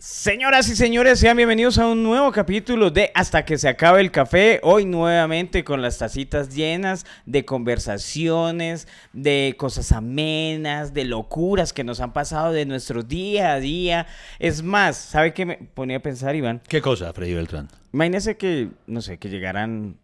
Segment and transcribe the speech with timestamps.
[0.00, 4.12] Señoras y señores, sean bienvenidos a un nuevo capítulo de Hasta que se acabe el
[4.12, 4.60] café.
[4.62, 11.98] Hoy nuevamente con las tacitas llenas de conversaciones, de cosas amenas, de locuras que nos
[11.98, 14.06] han pasado de nuestro día a día.
[14.38, 16.62] Es más, ¿sabe qué me ponía a pensar, Iván?
[16.68, 17.68] ¿Qué cosa, Freddy Beltrán?
[17.92, 19.96] Imagínese que, no sé, que llegaran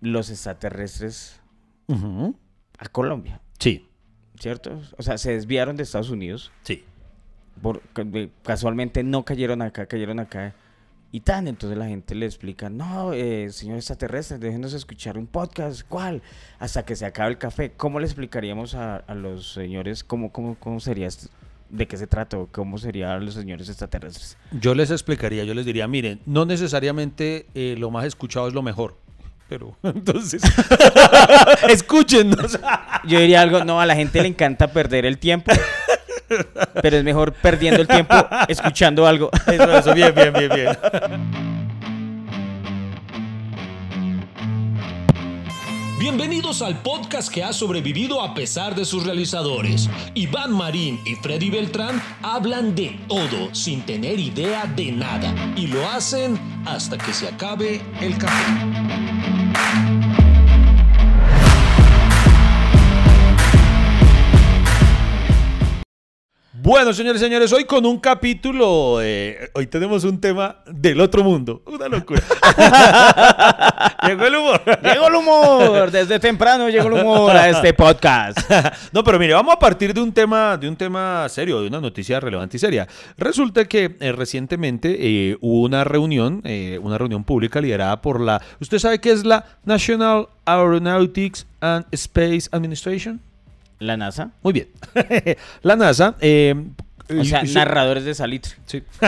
[0.00, 1.40] los extraterrestres
[1.88, 3.88] a Colombia, Sí,
[4.38, 4.78] ¿cierto?
[4.98, 6.52] O sea, se desviaron de Estados Unidos.
[6.64, 6.84] sí.
[7.60, 7.82] Por-
[8.42, 10.54] casualmente no cayeron acá, cayeron acá.
[11.10, 15.80] Y tan, entonces la gente le explica, no, eh, señor extraterrestre, déjenos escuchar un podcast,
[15.88, 16.20] ¿cuál?
[16.58, 17.72] Hasta que se acabe el café.
[17.76, 21.28] ¿Cómo le explicaríamos a, a los señores cómo, cómo, cómo sería, esto?
[21.70, 24.38] de qué se trata, cómo serían los señores extraterrestres?
[24.52, 28.62] Yo les explicaría, yo les diría, miren, no necesariamente eh, lo más escuchado es lo
[28.62, 28.96] mejor.
[29.50, 30.42] Pero entonces,
[31.68, 32.58] escúchenos.
[33.06, 35.52] Yo diría algo, no, a la gente le encanta perder el tiempo,
[36.82, 38.14] pero es mejor perdiendo el tiempo
[38.48, 39.30] escuchando algo.
[39.46, 40.68] Eso, eso, bien, bien, bien, bien.
[45.98, 49.90] Bienvenidos al podcast que ha sobrevivido a pesar de sus realizadores.
[50.14, 55.88] Iván Marín y Freddy Beltrán hablan de todo sin tener idea de nada y lo
[55.88, 60.07] hacen hasta que se acabe el café.
[66.68, 71.24] Bueno, señores y señores, hoy con un capítulo, eh, hoy tenemos un tema del otro
[71.24, 71.62] mundo.
[71.64, 72.20] Una locura.
[74.06, 74.60] Llegó el humor.
[74.82, 78.38] Llegó el humor, desde temprano llegó el humor a este podcast.
[78.92, 81.80] No, pero mire, vamos a partir de un tema, de un tema serio, de una
[81.80, 82.86] noticia relevante y seria.
[83.16, 88.42] Resulta que eh, recientemente eh, hubo una reunión, eh, una reunión pública liderada por la.
[88.60, 93.22] ¿Usted sabe qué es la National Aeronautics and Space Administration?
[93.78, 94.30] La NASA.
[94.42, 94.68] Muy bien.
[95.62, 96.16] la NASA.
[96.20, 96.54] eh,
[97.18, 98.52] O sea, narradores de salitre.
[98.66, 98.82] Sí.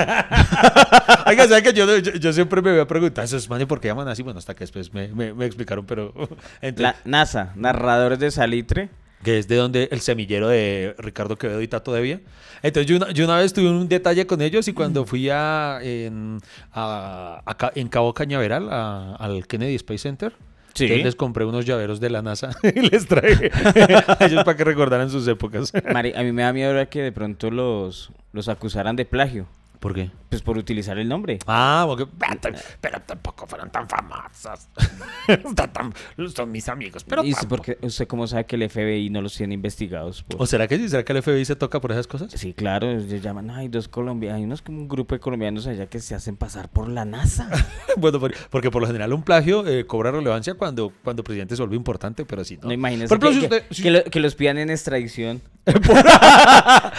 [1.27, 3.89] Oiga, ¿sabe que yo, yo, yo siempre me voy a preguntar, esos manes, ¿por qué
[3.89, 4.23] llaman así?
[4.23, 6.13] Bueno, hasta que después me, me- me explicaron, pero.
[6.63, 8.89] Entonces, La NASA, narradores de salitre.
[9.23, 12.21] que es de donde el semillero de Ricardo Quevedo y Tato Devia.
[12.63, 15.79] Entonces yo una, yo una vez tuve un detalle con ellos y cuando fui a,
[15.83, 16.39] en,
[16.73, 20.33] a- a Ca- en Cabo Cañaveral a- al Kennedy Space Center,
[20.75, 20.85] Sí.
[20.85, 24.65] entonces les compré unos llaveros de la NASA y les traje a ellos para que
[24.65, 25.73] recordaran sus épocas.
[25.93, 29.47] Mari, a mí me da miedo ahora que de pronto los, los acusaran de plagio.
[29.81, 30.11] ¿Por qué?
[30.29, 31.39] Pues por utilizar el nombre.
[31.47, 32.07] Ah, porque,
[32.81, 34.69] pero tampoco fueron tan famosas.
[36.37, 39.35] Son mis amigos, pero y sí, porque usted cómo sabe que el FBI no los
[39.35, 40.23] tiene investigados.
[40.23, 40.89] por- ¿O será que sí?
[40.89, 42.31] ¿Será que el FBI se toca por esas cosas?
[42.33, 45.87] Sí, claro, ellos llaman, hay dos colombianos, hay unos como un grupo de colombianos allá
[45.87, 47.49] que se hacen pasar por la NASA.
[47.97, 51.57] Bueno, por- porque por lo general un plagio eh, cobra relevancia cuando, cuando el presidente
[51.57, 52.69] se vuelve importante, pero si no.
[52.69, 54.71] No, imagínese Por ejemplo, que, si que- usted- si- que lo- que los pidan en
[54.71, 55.43] extradición.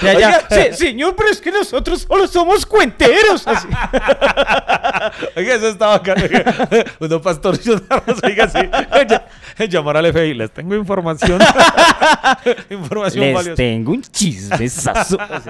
[0.01, 0.47] De allá, Oiga.
[0.49, 3.45] "Sí, señor, pero es que nosotros solo somos cuenteros.
[3.47, 3.67] Así.
[5.35, 6.23] Oiga, eso está bacano.
[6.23, 6.85] oiga.
[6.99, 8.59] Uno pastorcionarnos, oiga, sí.
[9.09, 9.27] Ya-
[9.67, 11.39] Llamar al FBI, les tengo información.
[12.69, 13.55] información Les valiosa.
[13.55, 15.17] tengo un chismesazo.
[15.19, 15.49] Así.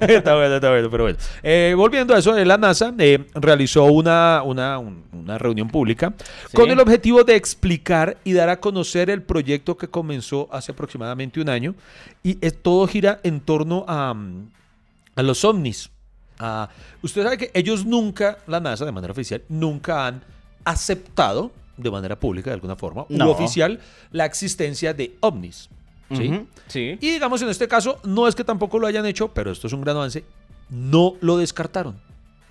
[0.00, 1.18] está bueno, está bueno, pero bueno.
[1.42, 6.12] Eh, volviendo a eso, la NASA eh, realizó una, una, un- una reunión pública
[6.50, 6.56] Sí.
[6.56, 11.40] con el objetivo de explicar y dar a conocer el proyecto que comenzó hace aproximadamente
[11.40, 11.74] un año.
[12.22, 14.48] Y eh, todo gira en torno a, mm,
[15.16, 15.90] a los ovnis.
[17.02, 20.22] Usted sabe que ellos nunca, la NASA de manera oficial, nunca han
[20.64, 23.30] aceptado de manera pública, de alguna forma, u No.
[23.30, 23.80] oficial,
[24.12, 25.68] la existencia de ovnis.
[26.14, 26.46] ¿sí?
[26.68, 26.98] Sí.
[27.00, 29.72] Y digamos en este caso, no es que tampoco lo hayan hecho, pero esto es
[29.72, 30.24] un gran avance,
[30.70, 31.98] no lo descartaron.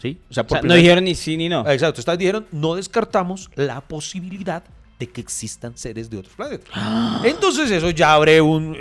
[0.01, 0.19] ¿Sí?
[0.29, 1.65] O sea, O por sea, no dijeron ni sí ni no.
[1.69, 4.63] Exacto, ustedes dijeron, no descartamos la posibilidad
[5.03, 6.69] de que existan seres de otros planetas.
[7.23, 8.75] Entonces eso ya abre un...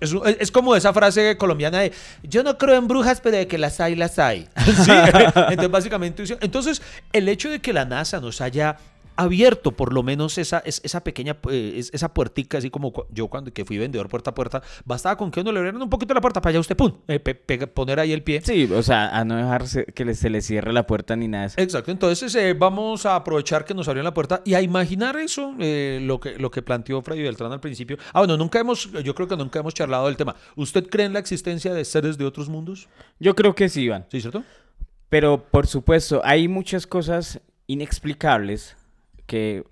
[0.00, 3.80] Es, como esa frase colombiana de, yo no creo en brujas, pero de que las
[3.80, 4.48] hay, las hay.
[4.84, 4.90] ¿Sí?
[5.50, 6.82] Entonces básicamente, entonces
[7.12, 8.76] el hecho de que la NASA nos haya
[9.16, 13.28] abierto por lo menos esa, es- esa pequeña, eh, es- esa puertica, así como yo
[13.28, 16.14] cuando que fui vendedor puerta a puerta, bastaba con que uno le abrieran un poquito
[16.14, 17.34] la puerta para allá usted, pum, eh, pe-
[17.66, 18.40] poner ahí el pie.
[18.42, 21.42] Sí, o sea, a no dejarse que le- se le cierre la puerta ni nada
[21.42, 21.60] de eso.
[21.60, 25.54] Exacto, entonces eh, vamos a aprovechar que nos abrieron la puerta y a imaginar eso,
[25.58, 27.96] eh, lo, que, lo que planteó Freddy Beltrán al principio.
[28.12, 30.36] Ah, bueno, nunca hemos, yo creo que nunca hemos charlado del tema.
[30.56, 32.88] ¿Usted cree en la existencia de seres de otros mundos?
[33.18, 34.04] Yo creo que sí, Iván.
[34.10, 34.42] ¿Sí, cierto?
[35.08, 38.76] Pero por supuesto, hay muchas cosas inexplicables
[39.26, 39.64] que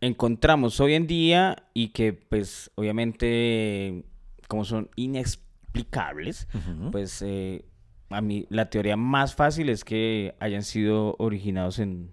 [0.00, 4.04] encontramos hoy en día y que pues obviamente
[4.48, 6.48] como son inexplicables,
[6.90, 7.64] pues eh,
[8.08, 12.12] a mí la teoría más fácil es que hayan sido originados en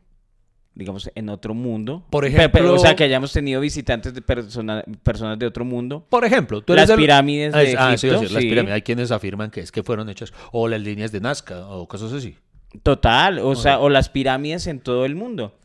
[0.76, 2.06] digamos en otro mundo.
[2.12, 6.06] Por ejemplo- o sea, que hayamos tenido visitantes de persona- personas de otro mundo.
[6.08, 8.50] Por ejemplo, tú eres Las pirámides Ah, de ah, Egipto, sí, las sí.
[8.50, 8.76] pirámides.
[8.76, 12.14] Hay quienes afirman que es que fueron hechas, o las líneas de Nazca, o cosas
[12.14, 12.38] así.
[12.84, 15.58] Total, o sea, o las pirámides en todo el mundo.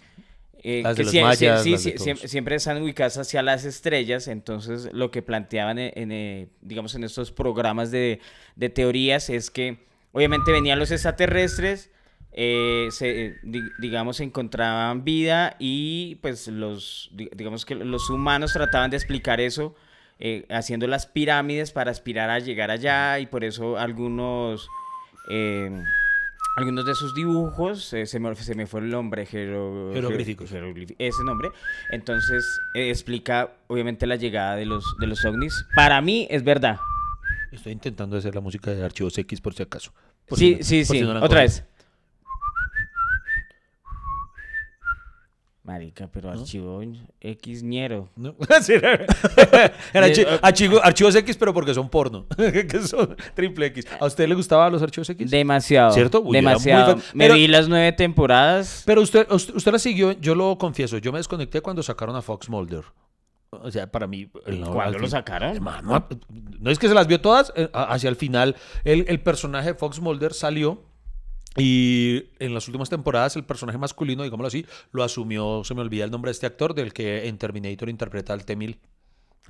[0.65, 1.91] Eh, Las de que los sie- sie- mayas, sí, las de
[2.29, 7.03] siempre, están ubicadas hacia las estrellas, entonces lo que planteaban en, en, eh, digamos, en
[7.05, 8.21] estos programas de,
[8.55, 9.79] de teorías es que
[10.13, 11.91] obviamente venían los extraterrestres,
[12.33, 18.91] eh, se, di- digamos, encontraban vida y pues los, di- digamos que los humanos trataban
[18.91, 19.75] de explicar eso
[20.21, 24.69] eh, haciendo las pirámides para aspirar a llegar allá y por eso algunos...
[26.57, 30.53] algunos de sus dibujos, eh, se, me, se me fue el nombre, jero- Jeroglíficos.
[30.53, 31.49] jeroglífi- ese nombre.
[31.91, 32.45] Entonces
[32.75, 35.65] eh, explica obviamente la llegada de los, de los ovnis.
[35.75, 36.79] Para mí es verdad.
[37.53, 39.93] Estoy intentando hacer la música de Archivos X por si acaso.
[40.27, 40.99] Por sí, si no- sí, sí.
[40.99, 41.41] si no Otra cogido.
[41.41, 41.65] vez.
[45.65, 46.83] Marica, pero archivo
[47.21, 48.09] X ñero.
[48.17, 48.35] ¿No?
[48.63, 48.95] Sí, era
[49.95, 52.27] era archi- archivo- archivos X, pero porque son porno.
[52.37, 53.87] que son triple X.
[54.01, 55.31] ¿A usted le gustaban los archivos X?
[55.31, 55.93] Demasiado.
[55.93, 56.21] ¿Cierto?
[56.21, 56.97] Uy, demasiado.
[57.15, 58.83] Me Pero- vi las nueve temporadas.
[58.87, 62.23] Pero usted, usted, usted la siguió, yo lo confieso, yo me desconecté cuando sacaron a
[62.23, 62.83] Fox Mulder.
[63.51, 64.27] O sea, para mí...
[64.73, 65.51] ¿Cuándo lo sacaron?
[65.55, 66.09] Hermano,
[66.59, 69.75] no es que se las vio todas, eh, hacia el final el, el personaje de
[69.75, 70.83] Fox Mulder salió
[71.57, 76.05] y en las últimas temporadas el personaje masculino, digámoslo así, lo asumió, se me olvida
[76.05, 78.79] el nombre de este actor, del que en Terminator interpreta al T-1000.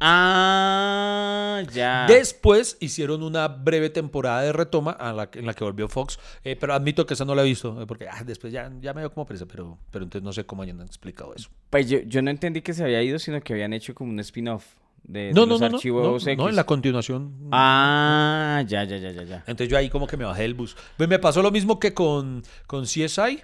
[0.00, 2.06] Ah, ya.
[2.08, 6.18] Después hicieron una breve temporada de retoma a la, que- en la que volvió Fox,
[6.44, 8.94] eh, pero admito que esa no la he visto, eh, porque ah, después ya, ya
[8.94, 11.50] me dio como presa, pero, pero entonces no sé cómo hayan explicado eso.
[11.70, 14.20] Pues yo, yo no entendí que se había ido, sino que habían hecho como un
[14.20, 14.64] spin-off
[15.04, 16.38] de, de No, no, los no, no, archivos no, X.
[16.38, 17.34] no, en la continuación.
[17.50, 19.36] Ah, ya, ya, ya, ya, ya.
[19.46, 20.76] Entonces yo ahí como que me bajé del bus.
[20.96, 23.42] Pues me pasó lo mismo que con, con CSI,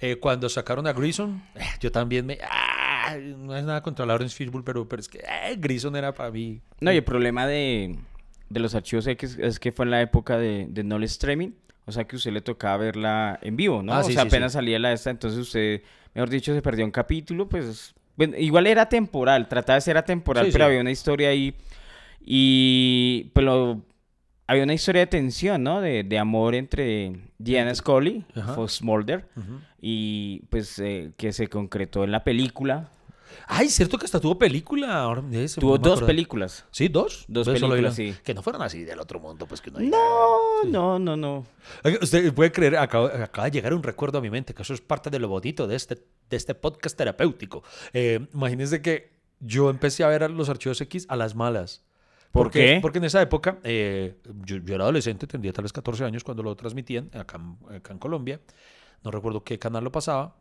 [0.00, 1.42] eh, cuando sacaron a Grison.
[1.54, 2.38] eh, yo también me...
[2.42, 6.30] ah, no es nada contra Lawrence Fishburne, pero, pero es que eh, Grison era para
[6.30, 6.60] mí...
[6.80, 7.96] No, y el problema de,
[8.48, 11.50] de los archivos X es que fue en la época de, de no streaming.
[11.86, 13.92] O sea que usted le tocaba verla en vivo, ¿no?
[13.92, 14.56] Ah, o sí, sea, sí, apenas sí.
[14.56, 15.82] salía la esta, entonces usted,
[16.14, 17.94] mejor dicho, se perdió un capítulo, pues...
[18.16, 20.68] bueno, igual era temporal, trataba de ser atemporal, Sí, pero sí.
[20.68, 21.54] había una historia ahí
[22.24, 23.30] y...
[23.34, 23.82] Pero
[24.46, 25.80] había una historia de tensión, ¿no?
[25.80, 28.24] De, de amor entre Diana Scully.
[28.54, 29.26] Fox Mulder,
[29.80, 32.88] y pues eh, que se concretó en la película.
[33.46, 35.02] Ay, cierto que hasta tuvo película.
[35.02, 35.22] Ahora,
[35.58, 36.64] Tuvo no me dos películas.
[36.70, 36.88] ¿Sí?
[36.88, 37.24] ¿Dos?
[37.28, 38.14] Dos películas, sí.
[38.24, 41.46] Que no fueran así del otro mundo, pues que no hay No, no, no, no.
[41.84, 44.74] Oiga, Usted puede creer, acaba, acaba de llegar un recuerdo a mi mente, que eso
[44.74, 47.62] es parte de lo bonito de este, de este podcast terapéutico.
[47.92, 51.84] Eh, imagínense que yo empecé a ver a los archivos X a las malas.
[52.32, 52.78] ¿Por Porque- qué?
[52.82, 56.42] Porque en esa época, eh, yo, yo era adolescente, tendría tal vez 14 años cuando
[56.42, 57.40] lo transmitían acá,
[57.70, 58.40] acá en Colombia.
[59.04, 60.34] No recuerdo qué canal lo pasaba.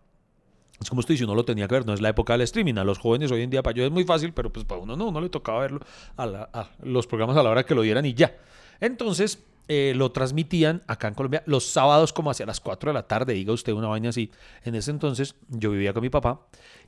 [0.83, 2.75] Es como usted dice, uno lo tenía que ver, no es la época del streaming.
[2.75, 4.95] A los jóvenes hoy en día, para ellos es muy fácil, pero pues para uno
[4.95, 5.79] no, uno le tocaba verlo
[6.17, 8.35] a, la- a los programas a la hora que lo dieran y ya.
[8.79, 13.07] Entonces, eh, lo transmitían acá en Colombia los sábados como hacia las 4 de la
[13.07, 14.29] tarde, diga usted una vaina así.
[14.65, 16.41] En ese entonces yo vivía con mi papá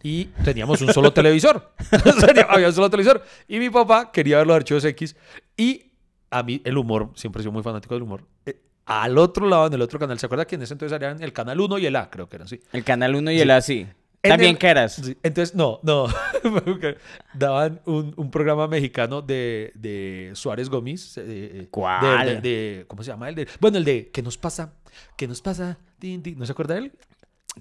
[0.03, 1.71] y teníamos un solo televisor.
[2.49, 3.23] Había un solo televisor.
[3.47, 5.15] Y mi papá quería ver los archivos X
[5.55, 5.91] y
[6.29, 8.25] a mí el humor, siempre he sido muy fanático del humor.
[8.45, 11.21] Eh, al otro lado, en el otro canal, ¿se acuerda que en ese entonces eran
[11.23, 12.09] el canal 1 y el A?
[12.09, 12.59] Creo que eran así.
[12.71, 13.41] El Canal 1 y Sí.
[13.41, 13.87] el así.
[14.23, 14.93] En También el- que eras.
[14.95, 16.07] Sí, Entonces, no, no.
[17.33, 21.17] Daban un, un programa mexicano de, de Suárez Gómez.
[21.17, 22.25] eh, eh, ¿Cuál?
[22.27, 23.29] de- de- de- ¿Cómo se llama?
[23.29, 24.73] El de, bueno, el de ¿Qué nos pasa?
[25.15, 25.77] ¿Qué nos pasa?
[26.01, 26.91] ¿No se acuerda de él?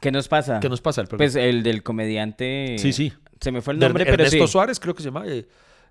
[0.00, 0.60] ¿Qué nos pasa?
[0.60, 1.00] ¿Qué nos pasa?
[1.02, 1.30] El programa?
[1.32, 2.76] Pues el del comediante.
[2.78, 3.12] Sí, sí.
[3.40, 4.52] Se me fue el De nombre, Erne- pero Ernesto sí.
[4.52, 5.24] Suárez, creo que se llama.
[5.26, 5.46] eh,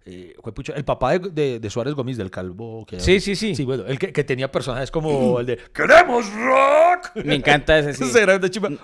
[0.05, 2.85] eh, juepucha, el papá de, de- de Suárez Gómez, del calvo.
[2.85, 3.55] Que Sí, sí, sí.
[3.55, 7.11] Sí, bueno, el que, que tenía personajes como el de ¡Queremos rock!
[7.25, 8.11] Me encanta ese sí.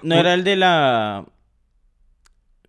[0.04, 1.26] ¿No era el de la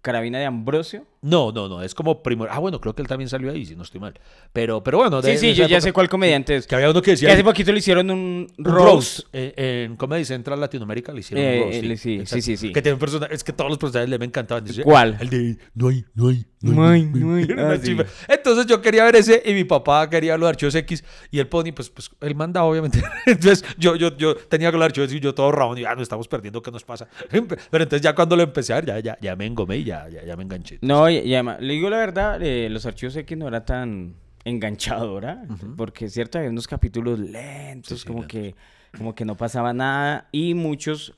[0.03, 1.05] carabina de Ambrosio?
[1.23, 2.49] No, no, no, es como primor.
[2.51, 4.15] Ah, bueno, creo que él también salió ahí, si no estoy mal.
[4.55, 6.67] Pero, pero bueno, de- Sí, sí, de yo ya sé cuál comediante es.
[6.67, 7.33] Que había uno que Que decía.
[7.33, 9.21] hace poquito le hicieron un un roast.
[9.35, 12.03] Eh, en Comedy Central Latinoamérica le hicieron Eh, un roast.
[12.03, 12.35] sí, exacto.
[12.37, 12.73] sí, sí, sí.
[12.73, 14.65] Que tiene un personaje, es que todos los personajes le me encantaban.
[14.65, 15.19] Decía, ¿Cuál?
[15.21, 17.45] El de no hay, no hay, No hay, no hay.
[17.51, 17.97] Era una Ah, sí.
[18.27, 21.49] Entonces yo quería ver ese y mi papá quería ver los archivos X y el
[21.49, 23.03] Pony, pues, pues él mandaba, obviamente.
[23.27, 26.01] Entonces yo, yo, yo tenía que los archivos y yo todo rabón y ya no
[26.03, 27.09] estamos perdiendo, ¿qué nos pasa?
[27.31, 30.09] Pero entonces ya cuando lo empecé a ver, ya, ya, ya me engomé y ya,
[30.09, 30.79] ya, ya me enganché.
[30.81, 34.15] No, y, y además, le digo la verdad, eh, los archivos X no era tan
[34.45, 35.43] enganchadora,
[35.77, 38.33] porque es cierto, había unos capítulos lentos, Sí, sí, como lentos.
[38.41, 38.55] que
[38.97, 41.15] como que no pasaba nada y muchos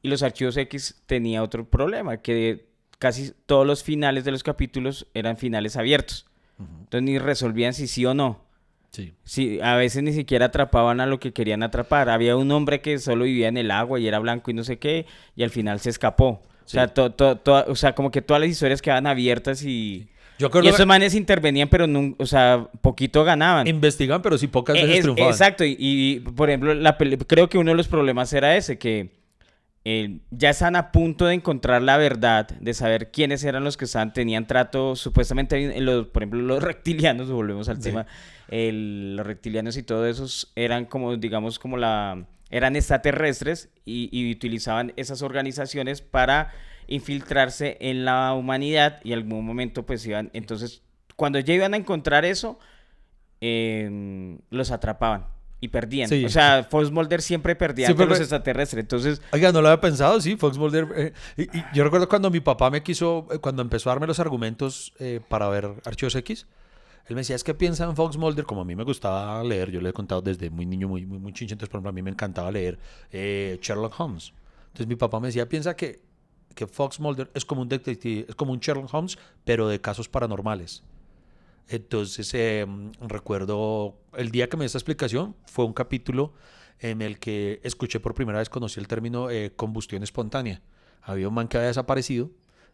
[0.00, 2.66] y los archivos X tenía otro problema, que
[2.98, 6.26] casi todos los finales de los capítulos eran finales abiertos.
[6.58, 8.44] Entonces ni resolvían si sí o no.
[8.90, 9.14] Sí.
[9.24, 12.08] Sí, a veces ni siquiera atrapaban a lo que querían atrapar.
[12.08, 14.78] Había un hombre que solo vivía en el agua y era blanco y no sé
[14.78, 16.42] qué, y al final se escapó.
[16.64, 20.08] O sea, to- to- to- o sea, como que todas las historias quedaban abiertas y,
[20.38, 23.66] Yo y esos manes intervenían, pero nun- o sea, poquito ganaban.
[23.66, 25.30] investigan, pero sí pocas veces es- triunfaban.
[25.32, 29.20] exacto, y, y, por ejemplo, la creo que uno de los problemas era ese, que
[29.84, 33.84] eh, ya están a punto de encontrar la verdad, de saber quiénes eran los que
[33.86, 37.90] estaban, tenían trato, supuestamente, en los, por ejemplo, los reptilianos, volvemos al Sí.
[37.90, 38.06] tema,
[38.48, 44.30] el- los reptilianos y todo esos eran como, digamos, como la, eran extraterrestres y, y
[44.30, 46.52] utilizaban esas organizaciones para
[46.86, 50.82] infiltrarse en la humanidad y en algún momento pues iban, entonces,
[51.16, 52.58] cuando ya iban a encontrar eso,
[53.40, 55.26] eh, los atrapaban
[55.60, 56.08] y perdían.
[56.08, 56.24] Sí.
[56.24, 58.82] O sea, Fox Mulder siempre perdía Siempre los extraterrestres.
[58.82, 60.88] Entonces, Oiga, no lo había pensado, sí, Fox Mulder.
[60.96, 64.08] eh, y, y yo recuerdo cuando mi papá me quiso, eh, cuando empezó a darme
[64.08, 66.46] los argumentos eh, para ver Archivos X,
[67.06, 69.70] él me decía, es que piensa en Fox Mulder, como a mí me gustaba leer,
[69.70, 72.10] yo le he contado desde muy niño, muy, muy, muy por ejemplo a mí me
[72.10, 72.78] encantaba leer
[73.10, 74.32] eh, Sherlock Holmes.
[74.66, 76.00] Entonces mi papá me decía, piensa que,
[76.54, 80.08] que Fox Mulder es como un detective, es como un Sherlock Holmes, pero de casos
[80.08, 80.84] paranormales.
[81.68, 82.66] Entonces, eh,
[83.00, 86.32] recuerdo el día que me dio esta explicación, fue un capítulo
[86.78, 90.60] en el que escuché por primera vez, conocí el término eh, combustión espontánea.
[91.00, 92.30] Había un man que había desaparecido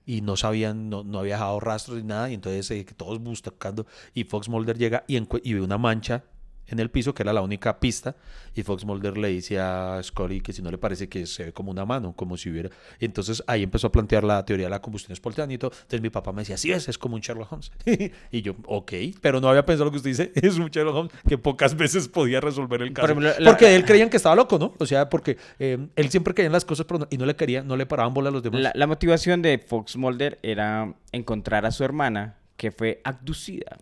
[0.08, 3.86] y no sabían, no, no había dejado rastros ni nada, y entonces eh, todos buscando,
[4.14, 6.24] y Fox Mulder llega y, y ve una mancha
[6.68, 8.14] en el piso, que era la única pista,
[8.54, 11.52] y Fox Mulder le dice a Scully que si no le parece que se ve
[11.52, 12.70] como una mano, como si hubiera...
[13.00, 15.70] Y entonces ahí empezó a plantear la teoría de la combustión espontánea y todo.
[15.72, 17.70] Entonces mi papá me decía, sí, es, es como un Sherlock Holmes.
[18.32, 21.12] y yo, ok, pero no había pensado lo que usted dice, es un Sherlock Holmes
[21.28, 23.06] que pocas veces podía resolver el caso.
[23.06, 24.74] ejemplo, la- porque él creían que estaba loco, ¿no?
[24.78, 27.36] O sea, porque eh, él siempre creía en las cosas pero no- y no le
[27.36, 28.60] quería, no le paraban bola a los demás.
[28.60, 33.78] la, la motivación de Fox Mulder era encontrar a su hermana que fue abducida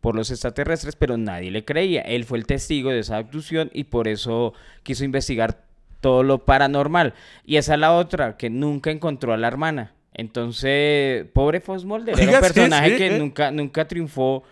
[0.00, 2.02] por los extraterrestres, pero nadie le creía.
[2.02, 4.52] Él fue el testigo de esa abducción y por eso
[4.84, 5.64] quiso investigar
[6.00, 7.14] todo lo paranormal.
[7.44, 9.94] Y esa es la otra, que nunca encontró a la hermana.
[10.14, 13.18] Entonces, pobre Fox Mulder, era un personaje que ¿eh?
[13.18, 14.44] nunca, nunca triunfó.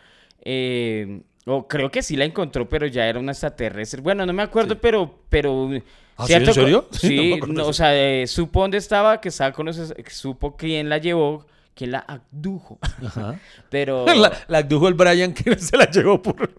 [0.43, 1.21] eh,
[1.51, 4.03] o creo que sí la encontró, pero ya era una extraterrestre.
[4.03, 4.81] Bueno, no me acuerdo, Sí.
[4.83, 5.71] pero, pero
[6.17, 6.35] ¿Ah, sí?
[6.35, 6.47] ¿En.
[6.93, 10.99] Sí, No o sea, eh, supo dónde estaba, que estaba con los, supo quién la
[10.99, 11.47] llevó,
[11.79, 12.79] quién la abdujo.
[13.05, 13.39] Ajá.
[13.71, 16.51] Pero, La, la abdujo el Brian que se la llevó por...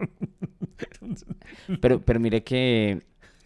[1.80, 3.02] pero, pero mire que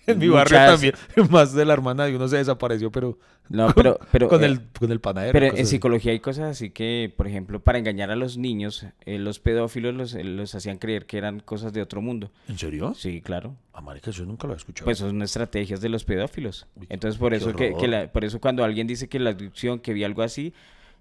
[0.07, 0.95] En mi barrio también.
[1.31, 3.19] Más de la hermana de uno se desapareció, pero...
[3.51, 5.33] No, pero, pero, con, eh, el, con el panadero.
[5.35, 5.67] pero en así.
[5.67, 9.95] psicología hay cosas así que, por ejemplo, para engañar a los niños, eh, los pedófilos
[9.95, 12.31] los, eh, los hacían creer que eran cosas de otro mundo.
[12.49, 12.95] ¿En serio?
[12.97, 13.55] Sí, claro.
[13.75, 14.87] Ah, marica, eso nunca lo he escuchado.
[14.87, 16.67] Pues son estrategias de los pedófilos.
[16.75, 19.79] Uy, Entonces, por eso que, que la- por eso cuando alguien dice que la abducción,
[19.79, 20.55] que vi algo así,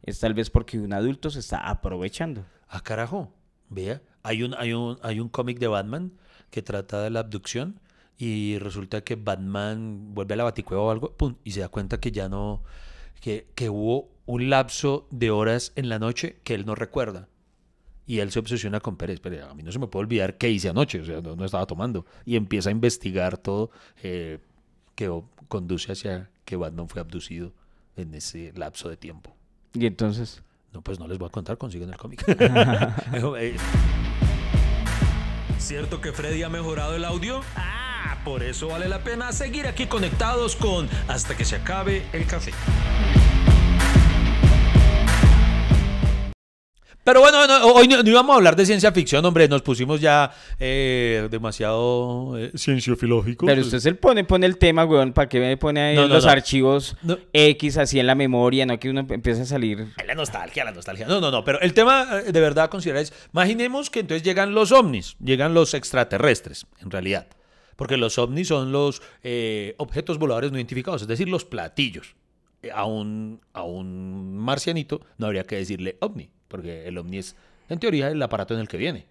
[0.03, 2.45] es tal vez porque un adulto se está aprovechando.
[2.67, 3.33] Ah, carajo.
[3.69, 6.13] Vea, hay un, hay un, hay un cómic de Batman
[6.51, 7.79] que trata de la abducción
[8.17, 11.99] y resulta que Batman vuelve a la baticueva o algo, pum, y se da cuenta
[11.99, 12.61] que ya no,
[13.21, 17.27] que, que hubo un lapso de horas en la noche que él no recuerda.
[18.05, 19.21] Y él se obsesiona con Pérez.
[19.21, 21.45] Pero a mí no se me puede olvidar qué hice anoche, o sea, no, no
[21.45, 22.05] estaba tomando.
[22.25, 23.71] Y empieza a investigar todo
[24.03, 24.39] eh,
[24.95, 25.09] que
[25.47, 27.53] conduce hacia que Batman fue abducido
[27.95, 29.35] en ese lapso de tiempo.
[29.73, 32.23] Y entonces, No, pues no les voy a contar, consiguen el cómic.
[35.59, 37.41] ¿Cierto que Freddy ha mejorado el audio?
[37.55, 42.25] Ah, por eso vale la pena seguir aquí conectados con Hasta que se acabe el
[42.25, 42.51] café.
[47.03, 49.47] Pero bueno, no, hoy no, no íbamos a hablar de ciencia ficción, hombre.
[49.49, 53.45] Nos pusimos ya eh, demasiado eh, cienciofilógicos.
[53.45, 56.13] pero usted se pone, pone el tema, weón, ¿para qué me pone ahí No, no,
[56.15, 56.31] los no.
[56.31, 57.17] archivos No.
[57.33, 59.87] X así en la memoria, no que uno empiece a salir?
[60.07, 61.05] La nostalgia, la nostalgia.
[61.05, 61.43] No, no, no.
[61.43, 65.17] Pero el tema eh, de verdad a considerar es, imaginemos que entonces llegan los ovnis,
[65.23, 67.27] llegan los extraterrestres, en realidad.
[67.75, 72.15] Porque los ovnis son los eh, objetos voladores no identificados, es decir, los platillos.
[72.61, 77.35] Eh, A un, a un marcianito no habría que decirle ovni, porque el ovni es,
[77.67, 79.07] en teoría, el aparato en el que viene.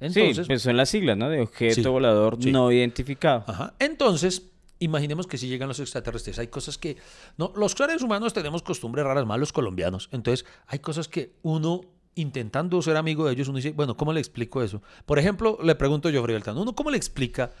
[0.00, 1.28] Entonces, sí, pues son las siglas, ¿no?
[1.28, 2.50] De objeto Sí, volador sí.
[2.50, 3.44] no identificado.
[3.46, 3.74] Ajá.
[3.78, 6.96] Entonces, imaginemos que si llegan los extraterrestres, hay cosas que
[7.36, 10.08] no, los seres humanos tenemos costumbres raras, más los colombianos.
[10.12, 11.82] Entonces, hay cosas que uno
[12.14, 14.82] intentando ser amigo de ellos, uno dice, bueno, ¿cómo le explico eso?
[15.04, 17.52] Por ejemplo, le pregunto yo, Beltrán, uno cómo le explica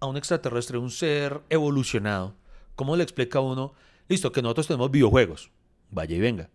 [0.00, 2.34] a un extraterrestre, un ser evolucionado,
[2.74, 3.72] cómo le explica a uno,
[4.08, 5.50] listo, que nosotros tenemos videojuegos,
[5.90, 6.50] vaya y venga,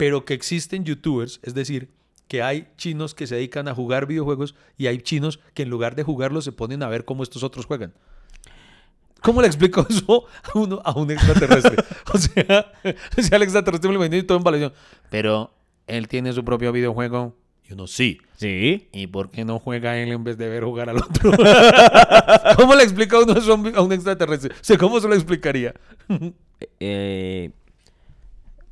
[0.00, 1.90] pero que existen youtubers, es decir,
[2.26, 5.94] que hay chinos que se dedican a jugar videojuegos y hay chinos que en lugar
[5.94, 7.92] de jugarlos se ponen a ver cómo estos otros juegan.
[9.20, 11.76] ¿Cómo le explico eso a uno a un extraterrestre?
[12.14, 12.72] o sea,
[13.18, 14.72] o sea, el extraterrestre me lo imagino y todo en validación.
[15.10, 15.52] Pero
[15.86, 17.36] él tiene su propio videojuego.
[17.68, 18.18] Y uno sí.
[18.38, 18.88] Sí.
[18.92, 21.30] ¿Y por qué no juega él en vez de ver jugar al otro?
[22.56, 24.54] ¿Cómo le explica uno eso a un- a un extraterrestre?
[24.54, 25.74] O sea, ¿cómo se lo explicaría?
[26.80, 27.50] Eh,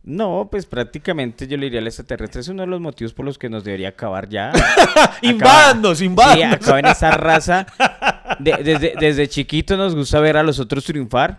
[0.09, 3.37] no, pues prácticamente yo le diría al extraterrestre, es uno de los motivos por los
[3.39, 4.53] que nos debería acabar ya.
[5.23, 6.55] ¡Invádanos, Sí, invádanos!
[6.55, 7.67] acaben esa raza
[8.39, 11.39] de- desde, desde chiquito nos gusta ver a los otros triunfar.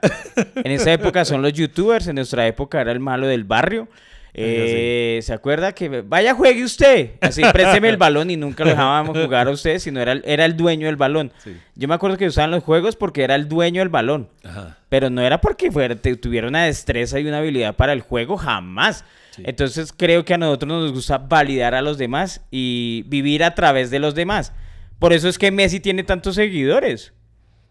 [0.56, 3.88] En esa época son los youtubers, en nuestra época era el malo del barrio.
[4.34, 7.12] Eh, ¿Se acuerda que vaya juegue usted?
[7.22, 10.46] Así présteme el balón y nunca lo dejábamos jugar a usted, sino era, el- era
[10.46, 11.32] el dueño del balón.
[11.44, 11.58] Sí.
[11.76, 14.30] Yo me acuerdo que usaban los juegos porque era el dueño del balón.
[14.44, 14.78] Ajá.
[14.90, 19.04] Pero no era porque fuera, tuviera una destreza y una habilidad para el juego, jamás.
[19.32, 19.44] Sí.
[19.46, 23.90] Entonces creo que a nosotros nos gusta validar a los demás y vivir a través
[23.92, 24.54] de los demás.
[25.00, 27.14] Por eso es que Messi tiene tantos seguidores.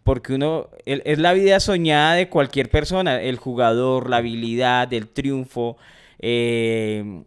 [0.03, 5.77] Porque uno, es la vida soñada de cualquier persona, el jugador, la habilidad, el triunfo,
[6.19, 7.23] eh,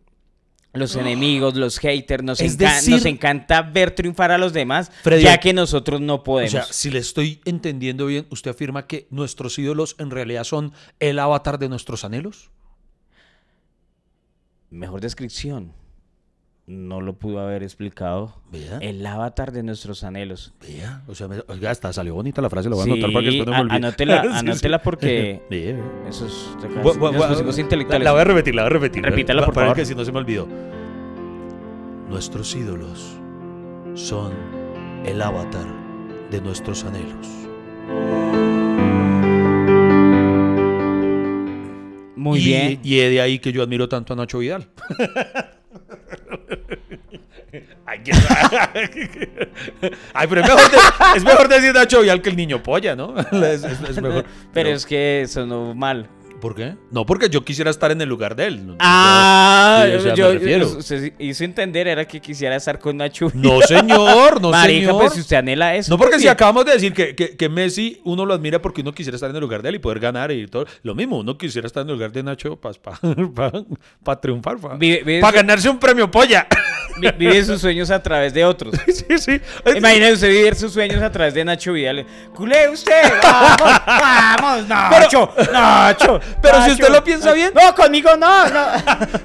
[0.75, 4.91] los enemigos, los haters, nos, Es enca- decir- nos encanta ver triunfar a los demás,
[5.03, 6.51] Freddy, ya que nosotros no O podemos.
[6.53, 11.19] sea, si le estoy entendiendo bien, usted afirma que nuestros ídolos en realidad son el
[11.19, 12.51] avatar de nuestros anhelos.
[14.71, 15.73] Mejor descripción.
[16.67, 18.41] No lo pudo haber explicado.
[18.53, 18.79] Vea.
[18.81, 20.55] El avatar de nuestros anhelos.
[20.61, 23.13] Vea, o sea, me- oiga, hasta salió bonita la frase, la voy a Sí, anotar
[23.13, 23.77] para que después no me olvide.
[23.77, 24.37] anótela- Sí, sí.
[24.39, 28.05] anótela porque- Bu- bu- bu- pusimos la, intelectuales.
[28.05, 29.03] la voy a repetir, la voy a repetir.
[29.03, 29.77] Repítala, Pa- por para favor.
[29.77, 30.47] que si no se me olvidó.
[32.09, 33.17] Nuestros ídolos
[33.95, 34.33] son
[35.05, 35.67] el avatar
[36.31, 37.27] de nuestros anhelos.
[42.17, 42.81] Muy Y- bien.
[42.85, 44.69] Y es de ahí que yo admiro tanto a Nacho Vidal.
[50.15, 50.79] Ay, pero es mejor, de-
[51.17, 53.15] es mejor decir Nacho Vidal que el niño polla, ¿no?
[53.33, 54.25] Es, es- es mejor.
[54.53, 56.09] Pero es que sonó mal.
[56.43, 56.75] ¿Por qué?
[56.91, 58.75] No, porque yo quisiera estar en el lugar de él.
[58.81, 60.33] Ah, sí, o sea, yo,
[61.21, 63.31] hizo entender era que quisiera estar con Nacho.
[63.33, 65.01] No, señor, no, Marica, señor.
[65.03, 65.89] pues si usted anhela eso.
[65.93, 68.93] No, porque si acabamos de decir que, que, que Messi uno lo admira porque uno
[68.93, 70.67] quisiera estar en el lugar de él y poder ganar y todo.
[70.83, 72.75] Lo mismo, uno quisiera estar en el lugar de Nacho para
[74.21, 76.49] triunfar, para Vive- vive su- ganarse un premio polla.
[76.99, 78.75] Vi- Vive sus sueños a través de otros.
[78.87, 79.41] sí, sí.
[79.77, 82.05] Imagínese usted vivir sus sueños a través de Nacho Vidal.
[82.35, 83.13] ¡Culé usted!
[83.23, 83.81] ¡Vamos!
[83.87, 85.31] ¡Vamos, Nacho!
[85.53, 86.21] ¡Nacho!
[86.41, 88.49] Pero si Nacho, usted lo piensa bien- ¡No, conmigo no!
[88.49, 88.65] no.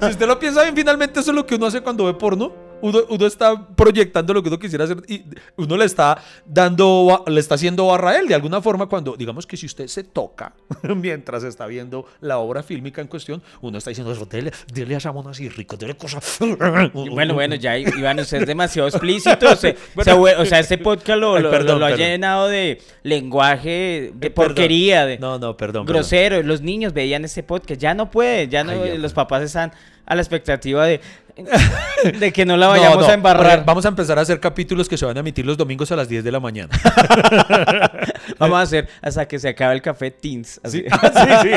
[0.00, 2.67] Si usted lo piensa bien, finalmente eso es lo que uno hace cuando ve porno.
[2.80, 5.24] Uno, uno está proyectando lo que uno quisiera hacer y
[5.56, 9.46] uno le está dando, le está haciendo barra a él de alguna forma cuando, digamos
[9.46, 10.52] que si usted se toca
[10.96, 14.98] mientras está viendo la obra fílmica en cuestión, uno está diciendo eso, dele, dele a
[14.98, 16.38] esa mona así rico, dele cosas.
[16.94, 19.56] Bueno, bueno, ya, Iván, usted es demasiado explícito.
[19.56, 20.04] se- Bueno.
[20.12, 24.12] se vue- o sea, este podcast lo, Ay, lo- perdón, lo ha llenado de lenguaje,
[24.14, 25.84] de Eh, porquería, de No, no, perdón.
[25.84, 25.86] perdón.
[25.86, 26.42] grosero.
[26.42, 27.80] Los niños veían este podcast.
[27.80, 29.72] Ya no puede, ya no, Ay, los papás están
[30.08, 31.00] a la expectativa de,
[32.18, 33.64] de que no la vayamos no, a embarrar.
[33.64, 36.08] Vamos a empezar a hacer capítulos que se van a emitir los domingos a las
[36.08, 36.70] 10 de la mañana.
[38.38, 40.60] Vamos a hacer hasta que se acabe el café Teens.
[40.64, 40.78] así.
[40.78, 41.50] Sí, sí, sí.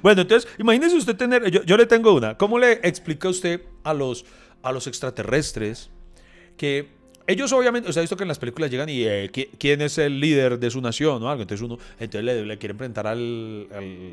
[0.00, 1.50] bueno, entonces, imagínese usted tener.
[1.50, 2.36] Yo, yo le tengo una.
[2.38, 4.24] ¿Cómo le explica usted a los,
[4.62, 5.90] a los extraterrestres
[6.56, 9.80] que ellos, obviamente, usted ha visto que en las películas llegan y eh, ¿qui- quién
[9.80, 11.42] es el líder de su nación o algo?
[11.42, 14.08] Entonces, uno entonces le, le quiere enfrentar al, al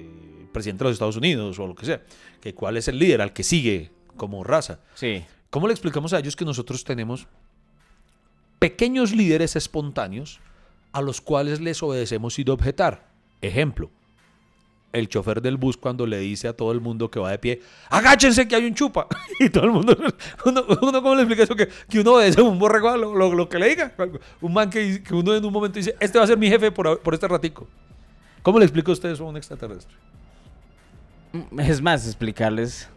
[0.52, 2.02] presidente de los Estados Unidos o lo que sea.
[2.42, 4.80] Que ¿Cuál es el líder al que sigue como raza?
[4.96, 5.24] Sí.
[5.50, 7.28] ¿Cómo le explicamos a ellos que nosotros tenemos
[8.60, 10.40] pequeños líderes espontáneos
[10.92, 13.08] a los cuales les obedecemos sin objetar?
[13.42, 13.90] Ejemplo,
[14.92, 17.62] el chofer del bus cuando le dice a todo el mundo que va de pie,
[17.90, 19.08] agáchense que hay un chupa.
[19.40, 19.96] Y todo el mundo,
[20.44, 21.56] ¿cómo le explica eso?
[21.56, 23.94] Que, uno obedece un borrego lo, lo- que le diga.
[24.42, 27.14] Un man que, uno en un momento dice, este va a ser mi jefe por,
[27.14, 27.68] este ratico.
[28.42, 29.96] ¿Cómo le explica usted eso a un extraterrestre?
[31.60, 32.90] Es más, explicarles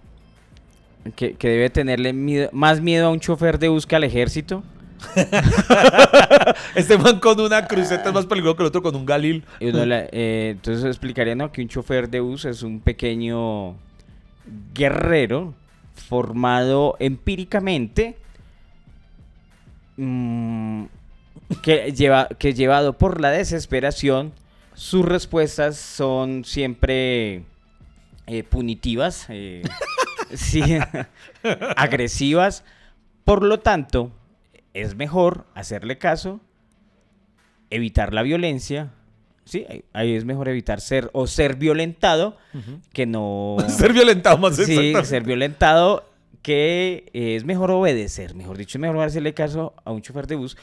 [1.14, 4.62] que, debe tenerle más miedo a un chofer de bus que al ejército.
[6.74, 9.44] Este man con una cruceta es más peligroso que el otro con un galil.
[9.60, 11.52] Y uno le- eh, entonces explicaría ¿no?
[11.52, 13.76] que un chofer de bus es un pequeño
[14.74, 15.54] guerrero
[15.94, 18.16] formado empíricamente
[19.96, 20.84] mm,
[21.62, 24.32] que, lleva, que llevado por la desesperación
[24.74, 27.44] sus respuestas son siempre
[28.26, 29.62] eh, punitivas, eh,
[30.34, 30.62] sí,
[31.76, 32.64] agresivas.
[33.24, 34.10] Por lo tanto,
[34.74, 36.40] es mejor hacerle caso,
[37.70, 38.92] evitar la violencia.
[39.44, 42.36] Sí, ahí- es mejor evitar ser o ser violentado
[42.92, 46.08] que no Ser violentado más sí, ser violentado
[46.42, 50.36] que eh, es mejor obedecer, mejor dicho, es mejor hacerle caso a un chofer de
[50.36, 50.56] bus,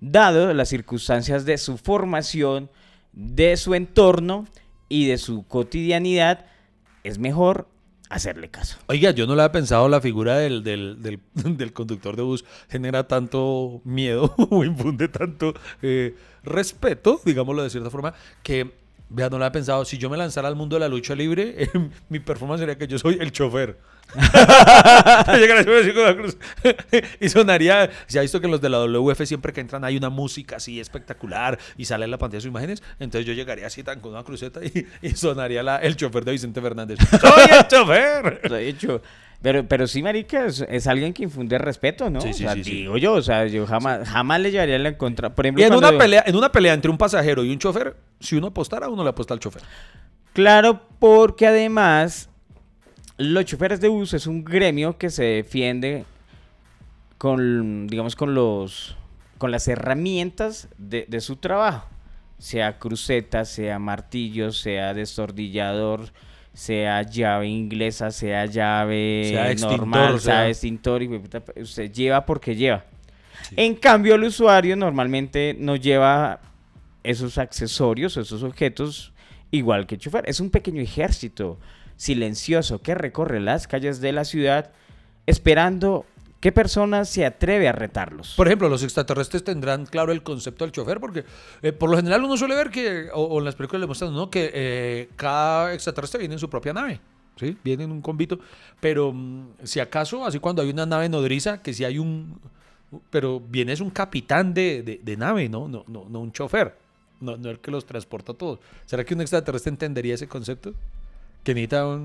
[0.00, 2.70] dado las circunstancias de su formación,
[3.12, 4.46] de su entorno
[4.88, 6.46] y de su cotidianidad,
[7.04, 7.68] es mejor
[8.08, 8.78] hacerle caso.
[8.86, 11.20] Oiga, yo no le había pensado la figura del, del,
[11.72, 18.14] conductor de bus genera tanto miedo o infunde tanto eh, respeto, digámoslo de cierta forma,
[18.42, 19.84] que Vea, no lo había pensado.
[19.84, 21.68] Si yo me lanzara al mundo de la lucha libre, eh,
[22.08, 23.78] mi performance sería que yo soy el chofer.
[24.16, 26.36] Llegaría así con la cruz.
[27.20, 27.90] y sonaría.
[28.06, 30.80] Se ha visto que los de la WF siempre que entran hay una música así
[30.80, 32.82] espectacular y sale en la pantalla sus imágenes.
[32.98, 36.32] Entonces yo llegaría así tan con una cruceta y, y sonaría la- el chofer de
[36.32, 36.98] Vicente Fernández.
[37.20, 38.40] ¡Soy el chofer!
[38.48, 39.02] De hecho,
[39.42, 42.20] pero, pero sí, marica, es, es alguien que infunde respeto, ¿no?
[42.20, 44.96] Sí, sí, o sea, sí, digo yo, o sea, yo jamás, jamás le llevaría la
[44.96, 45.34] contra.
[45.34, 47.96] Por ejemplo, Y en una, pelea, en una pelea entre un pasajero y un chofer,
[48.20, 49.62] si uno apostara, uno le apuesta al chofer.
[50.32, 52.28] Claro, porque además
[53.18, 56.04] los choferes de bus es un gremio que se defiende
[57.18, 58.96] con, digamos, con los,
[59.38, 61.88] con las herramientas de, de su trabajo,
[62.38, 66.10] sea cruceta, sea martillo, sea destornillador,
[66.56, 71.20] sea llave inglesa, sea llave Sea extintor, normal, sea, sea- extintor, y
[71.60, 72.84] usted lleva porque lleva.
[73.56, 76.40] En cambio, el usuario normalmente no lleva
[77.04, 79.12] esos accesorios o esos objetos
[79.50, 80.24] igual que el chofer.
[80.26, 81.58] Es un pequeño ejército
[81.96, 84.72] silencioso que recorre las calles de la ciudad
[85.26, 86.06] esperando
[86.46, 88.34] qué persona se atreve a retarlos.
[88.36, 91.24] Por ejemplo, los extraterrestres tendrán claro el concepto del chofer, porque
[91.60, 94.30] eh, por lo general uno suele ver que, o, en las películas le muestran, ¿no?
[94.30, 97.00] Que eh, cada extraterrestre viene en su propia nave,
[97.34, 97.56] ¿sí?
[97.64, 98.38] Viene en un convito,
[98.78, 102.38] pero mm, si acaso, así cuando hay una nave nodriza, que si hay un...
[103.10, 105.66] Pero viene es un capitán de, nave, ¿no?
[105.66, 106.76] No, no, no un chofer,
[107.20, 108.60] no, no el que los transporta a todos.
[108.84, 110.74] ¿Será que un extraterrestre entendería ese concepto?
[111.42, 111.98] Que necesita.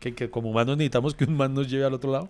[0.00, 2.28] Que, que como humanos necesitamos que un man nos lleve al otro lado.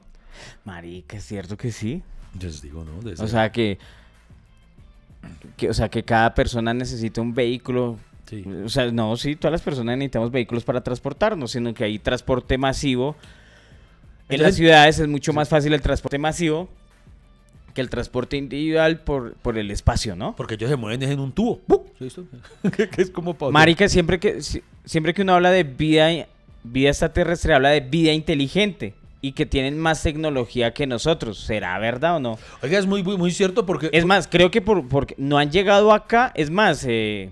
[0.64, 2.02] Marica, es cierto que sí.
[2.38, 3.00] Yo les digo, ¿no?
[3.02, 3.78] De O sea que,
[5.56, 7.98] que- o sea que cada persona necesita un vehículo.
[8.28, 8.44] Sí.
[8.64, 12.56] O sea, no, sí, todas las personas necesitamos vehículos para transportarnos, sino que hay transporte
[12.58, 13.16] masivo.
[14.28, 16.68] En las ciudades es mucho más fácil el transporte masivo
[17.74, 20.34] que el transporte individual por, por el espacio, ¿no?
[20.36, 21.60] Porque ellos se mueven en un tubo.
[21.68, 21.82] ¡Bum!
[21.98, 22.24] ¿Sí visto?
[22.76, 23.52] que, es como para...
[23.52, 26.26] Marica, siempre que, si- siempre que uno habla de vida,
[26.64, 31.38] vida extraterrestre, habla de vida inteligente y que tienen más tecnología que nosotros.
[31.38, 32.38] ¿Será verdad o no?
[32.62, 33.90] Oiga, es muy, muy, muy cierto porque...
[33.92, 36.32] Es más, creo que por, porque no han llegado acá.
[36.34, 37.30] Es más, eh,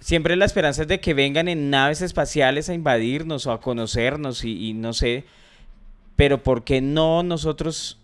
[0.00, 4.44] siempre la esperanza es de que vengan en naves espaciales a invadirnos o a conocernos
[4.44, 5.24] y, y no sé.
[6.16, 7.98] Pero ¿por qué no nosotros?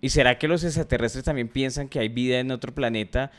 [0.00, 3.30] ¿Y será que los extraterrestres también piensan que hay vida en otro planeta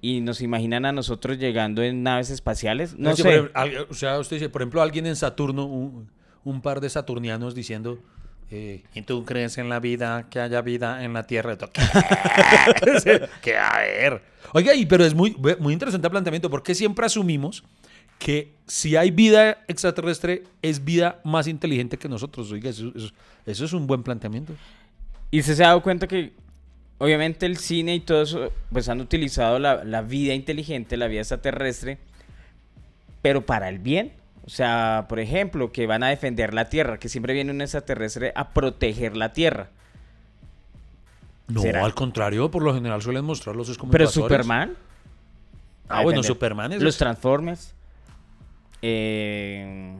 [0.00, 2.96] y nos imaginan a nosotros llegando en naves espaciales?
[2.96, 3.28] No sé.
[3.28, 6.08] ejemplo, o sea, usted dice, por ejemplo, alguien en Saturno, un,
[6.48, 7.98] un par de saturnianos diciendo...
[8.50, 11.56] eh, ¿Y tú crees en la vida, que haya vida en la Tierra?
[11.58, 11.68] ¿Qué?
[13.42, 14.22] que a ver.
[14.54, 17.62] Oiga, y, pero es muy, muy interesante el planteamiento, porque siempre asumimos
[18.18, 22.50] que si hay vida extraterrestre, es vida más inteligente que nosotros.
[22.50, 23.12] Oiga, eso, eso-
[23.46, 24.54] eso es un buen planteamiento.
[25.30, 26.32] Y se se ha dado cuenta que
[26.98, 31.20] obviamente el cine y todo eso pues han utilizado la, la vida inteligente, la vida
[31.20, 31.98] extraterrestre,
[33.22, 34.12] pero para el bien.
[34.48, 38.32] O sea, por ejemplo, que van a defender la Tierra, que siempre viene un extraterrestre
[38.34, 39.68] a proteger la Tierra.
[41.48, 41.84] No, ¿Será?
[41.84, 44.06] al contrario, por lo general suelen mostrarlos es como Pero.
[44.06, 44.74] Superman.
[45.86, 46.22] Ah, bueno.
[46.22, 46.80] Superman es...
[46.82, 47.74] Los Transformers.
[48.80, 49.92] eh,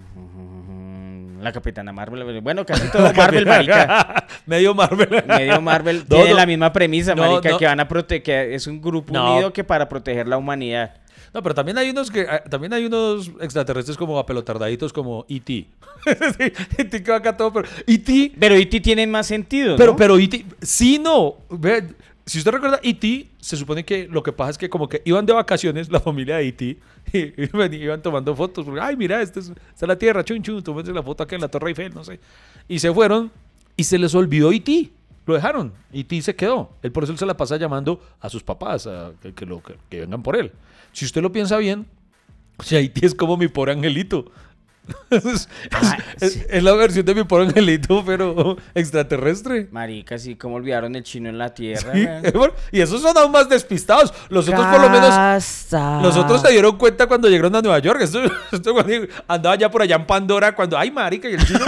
[1.42, 2.40] la Capitana Marvel.
[2.40, 4.26] Bueno, casi todo Marvel, marica.
[4.46, 5.24] Medio Marvel.
[5.26, 6.36] Medio Marvel No, tiene no.
[6.36, 7.58] la misma premisa, marica, no.
[7.58, 10.94] que van a proteger, es un grupo unido que para proteger la humanidad.
[11.34, 15.66] No, pero también hay unos que ah, también hay unos extraterrestres como apelotardaditos como E.T.
[16.78, 17.02] E.T.
[17.02, 18.32] que va acá todo, pero E.T.
[18.38, 18.80] Pero E.T.
[18.80, 19.96] tiene más sentido, Pero, ¿no?
[19.96, 20.44] pero E.T.
[20.62, 21.36] Sí, no.
[21.50, 21.84] Ve,
[22.24, 23.28] si usted recuerda, E.T.
[23.40, 26.36] se supone que lo que pasa es que como que iban de vacaciones la familia
[26.36, 26.64] de E.T.
[27.12, 28.64] y iban, iban tomando fotos.
[28.64, 31.34] Porque, Ay, mira, esta es, esta es la Tierra, chun, chun, tómense la foto aquí
[31.34, 32.20] en la Torre Eiffel, no sé.
[32.68, 33.30] Y se fueron
[33.76, 34.90] y se les olvidó E.T.
[35.26, 35.72] Lo dejaron.
[35.92, 36.22] E.T.
[36.22, 36.70] se quedó.
[36.82, 39.62] Él por eso él se la pasa llamando a sus papás a que, que lo,
[39.62, 40.52] que, que vengan por él.
[40.92, 41.86] Si usted lo piensa bien,
[42.62, 44.30] sea, Haití es como mi pobre angelito.
[45.10, 46.42] Es, es- Ah, es- sí.
[46.48, 49.68] es la versión de mi pobre angelito, pero extraterrestre.
[49.70, 51.92] Marica, sí, como olvidaron el chino en la tierra.
[51.92, 52.06] Sí,
[52.72, 54.12] y esos son aún más despistados.
[54.28, 55.08] Los otros por lo menos...
[56.02, 58.00] Los otros se dieron cuenta cuando llegaron a Nueva York.
[58.02, 58.20] Esto,
[58.52, 58.74] esto
[59.26, 60.76] andaba ya por allá en Pandora cuando...
[60.78, 61.28] ¡Ay, marica!
[61.28, 61.60] Y el chino...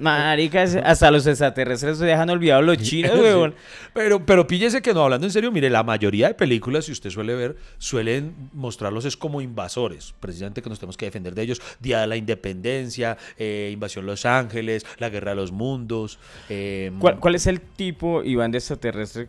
[0.00, 3.20] Marica, es- hasta los extraterrestres se dejan olvidados los chinos, Sí.
[3.20, 3.54] weón.
[3.92, 7.10] Pero, pero píllese que no, hablando en serio, mire, la mayoría de películas, si usted
[7.10, 11.60] suele ver, suelen mostrarlos es como invasores, precisamente que nos tenemos que defender de ellos.
[11.80, 16.18] Día de la Independencia, eh, Invasión Los Ángeles, La Guerra de los Mundos.
[16.48, 19.28] eh, ¿Cuál, cuál es el tipo, Iván, de extraterrestre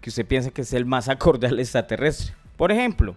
[0.00, 2.34] que usted piensa que es el más acorde al extraterrestre?
[2.56, 3.16] Por ejemplo,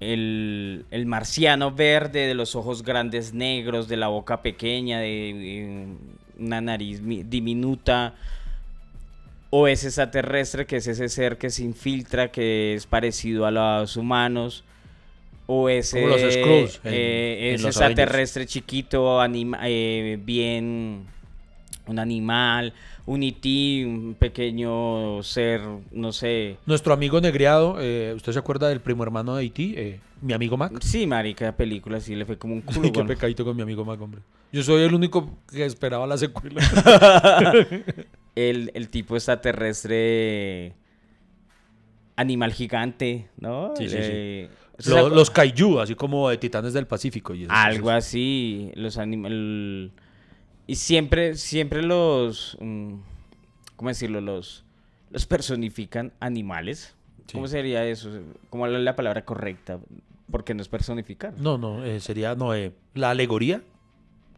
[0.00, 5.86] el, el marciano verde de los ojos grandes negros, de la boca pequeña, de,
[6.38, 8.14] una nariz mi- diminuta.
[9.56, 13.96] O ese extraterrestre que es ese ser que se infiltra, que es parecido a los
[13.96, 14.64] humanos.
[15.46, 21.04] O ese, Como los Skrulls eh, ese los extraterrestre chiquito, anima- eh, bien,
[21.86, 22.72] un animal,
[23.04, 25.60] un IT, un pequeño ser,
[25.92, 26.56] no sé.
[26.64, 29.74] Nuestro amigo negriado, eh, ¿usted se acuerda del primo hermano de Haití?
[29.76, 30.72] Eh, mi amigo Mac.
[30.80, 32.80] Sí, marica, la película sí le fue como un culo.
[32.84, 34.22] Ay, qué pecadito con mi amigo Mac, hombre.
[34.50, 36.62] Yo soy el único que esperaba la secuela.
[38.34, 40.72] el, el tipo extraterrestre
[42.16, 43.74] animal gigante, ¿no?
[43.76, 44.48] Sí, sí, sí.
[44.78, 47.34] Eh, Lo- los kaiju, así como de Titanes del Pacífico.
[47.34, 49.90] Y Algo así, los animales...
[50.66, 52.56] Y siempre, siempre los...
[52.60, 52.94] mm,
[53.76, 54.20] ¿Cómo decirlo?
[54.20, 54.64] Los,
[55.10, 56.94] los personifican animales.
[57.32, 58.10] ¿Cómo sería eso?
[58.50, 59.78] ¿Cómo es la palabra correcta?
[60.30, 61.34] Porque no es personificar.
[61.38, 63.62] No, no, eh, sería no, eh, la alegoría.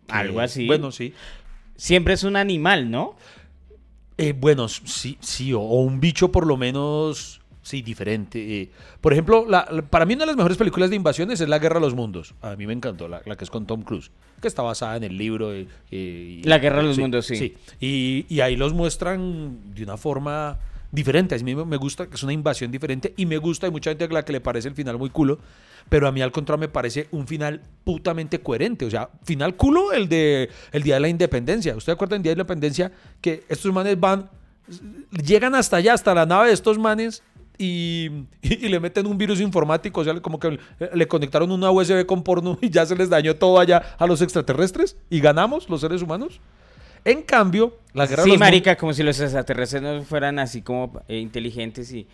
[0.09, 0.66] Algo así.
[0.66, 1.12] Bueno, sí.
[1.77, 3.16] Siempre es un animal, ¿no?
[4.18, 8.62] Eh, bueno, sí, sí, o, o un bicho por lo menos, sí, diferente.
[8.62, 8.70] eh.
[9.00, 11.59] Por ejemplo, la- la- para mí una de las mejores películas de invasiones es La
[11.59, 12.35] Guerra de los Mundos.
[12.42, 15.02] A mí me encantó, la, la que es con Tom Cruise, que está basada en
[15.05, 15.52] el libro.
[15.52, 17.37] eh, eh, La Guerra de los Mundos, sí.
[17.37, 20.59] Sí, y, y ahí los muestran de una forma
[20.92, 21.35] diferente.
[21.35, 23.90] A mí me me gusta que es una invasión diferente y me gusta, hay mucha
[23.90, 25.38] gente a la que le parece el final muy culo,
[25.88, 28.85] pero a mí al contrario me parece un final putamente coherente.
[28.87, 31.74] O sea, final culo el de el Día de la Independencia.
[31.76, 34.31] ¿Usted acuerda en Día de la Independencia que estos manes van,
[35.11, 37.22] llegan hasta allá, hasta la nave de estos manes
[37.59, 38.11] y,
[38.42, 40.01] y le meten un virus informático?
[40.01, 40.59] O sea, como que
[40.95, 44.23] le- conectaron una USB con porno y ya se les dañó todo allá a los
[44.23, 46.40] extraterrestres y ganamos los seres humanos.
[47.05, 50.62] En cambio, la guerra de Sí, los marica, como si los extraterrestres no fueran así
[50.62, 52.07] como eh, inteligentes y...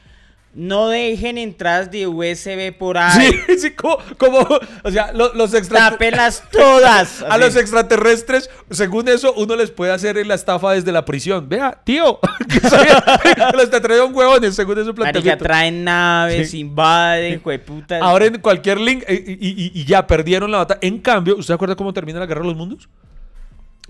[0.54, 3.32] No dejen entradas de USB por ahí.
[3.46, 4.46] Sí, sí, como, como,
[4.84, 6.50] o sea, lo- los, extraterrestres.
[6.50, 7.22] Todas.
[7.28, 11.48] A los extraterrestres, según eso, uno les puede hacer la estafa desde la prisión.
[11.48, 15.44] Vea, tío, los extraterrestres huevones, según Marica, planteamiento.
[15.44, 16.58] traen naves, Sí.
[16.60, 17.98] invaden, jueputa.
[18.02, 20.80] Ahora en cualquier link eh, y, y- y ya perdieron la batalla.
[20.82, 22.88] En cambio, ¿usted se acuerda cómo termina la guerra de los mundos?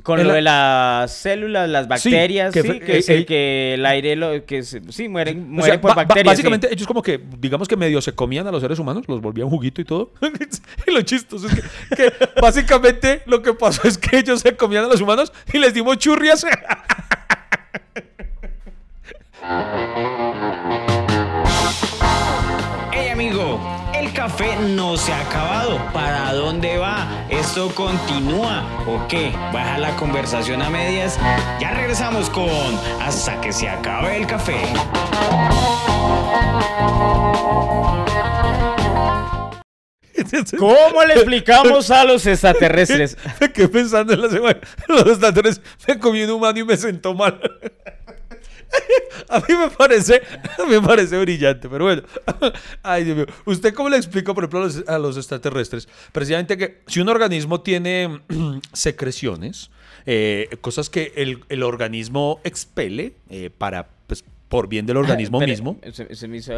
[0.03, 3.27] Con lo de las células, las bacterias, que sí, fue- que, es eh, el eh,
[3.27, 6.27] que el aire, lo, que se- sí, mueren, O mueren sea, por ba- ba- bacterias.
[6.35, 9.49] básicamente, ellos como que, digamos que medio se comían a los seres humanos, los volvían
[9.49, 10.11] juguito y todo.
[10.87, 11.63] y lo chistoso es que,
[11.97, 15.73] que básicamente lo que pasó es que ellos se comían a los humanos y les
[15.73, 16.45] dimos churrias.
[23.23, 23.61] Amigo,
[23.95, 25.79] el café no se ha acabado.
[25.93, 27.07] ¿Para dónde va?
[27.31, 29.31] ¿Esto continúa o qué?
[29.53, 31.21] ¿Baja la conversación a medias?
[31.61, 32.51] Ya regresamos con
[33.01, 34.59] Hasta que se acabe el café.
[40.59, 43.17] ¿Cómo le explicamos a los extraterrestres?
[43.41, 44.59] me quedé pensando en la semana.
[44.89, 47.41] Los extraterrestres me comí un humano y me sentó mal.
[49.29, 50.23] A mí me parece,
[50.59, 52.03] a mí me parece brillante, pero bueno.
[52.83, 53.27] Ay, Dios mío.
[53.45, 55.89] ¿Usted cómo le explica, por ejemplo, a los, a los extraterrestres?
[56.13, 58.21] Precisamente que si un organismo tiene
[58.73, 59.71] secreciones,
[60.07, 65.53] eh, cosas que el, el organismo expele eh, para, pues, por bien del organismo Espere,
[65.53, 65.79] mismo.
[65.83, 66.53] Eso me hizo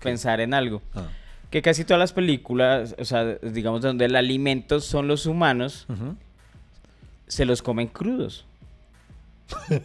[0.00, 0.82] pensar en algo.
[0.94, 1.08] Ah,
[1.50, 5.86] Que casi todas las películas, o sea, digamos, donde el alimento son los humanos,
[7.26, 8.45] se los comen crudos.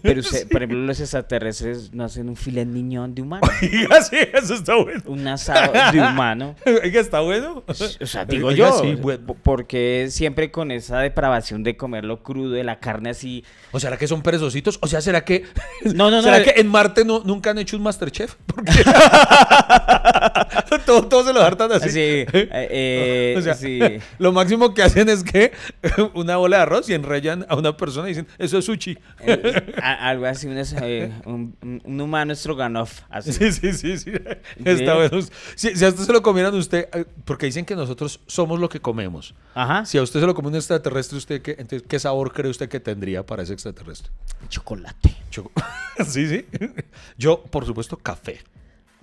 [0.01, 3.47] Pero, se- por ejemplo, los extraterrestres no hacen un filet niñón de humano.
[3.61, 5.01] Oiga, sí, eso está bueno.
[5.05, 6.55] Un asado de humano.
[6.83, 7.63] Oiga, está bueno.
[7.67, 9.25] O sea, digo Oiga, yo, sí, bueno.
[9.27, 13.43] po- porque siempre con esa depravación de comerlo crudo, de la carne así.
[13.71, 14.79] ¿O será que son perezositos?
[14.81, 15.43] ¿O sea, será que,
[15.85, 16.21] No, no, no.
[16.23, 18.35] será eh, que en Marte no, nunca han hecho un Masterchef?
[18.45, 18.71] Porque
[20.85, 21.87] todo, todo se lo hartan así.
[21.89, 23.79] así, eh, eh, o sea, sí.
[24.19, 25.51] lo máximo que hacen es que
[26.13, 28.97] una bola de arroz y enrollan a una persona y dicen, eso es sushi.
[29.21, 29.50] Eh,
[29.81, 33.01] algo así, un, eh, un, un- humano stroganoff.
[33.09, 33.33] Así.
[33.33, 34.11] Sí, sí, sí, sí.
[34.65, 35.19] Está bueno.
[35.55, 38.69] Si, si a usted se lo comieran usted, eh, porque dicen que nosotros somos lo
[38.69, 39.33] que comemos.
[39.53, 39.85] Ajá.
[39.85, 42.69] Si a usted se lo come un extraterrestre, usted qué, entonces, ¿qué sabor cree usted
[42.69, 44.11] que tendría para ese extraterrestre?
[44.49, 45.15] Chocolate.
[45.31, 45.51] Choco-
[46.05, 46.45] sí, sí.
[47.17, 48.39] Yo, por supuesto, café.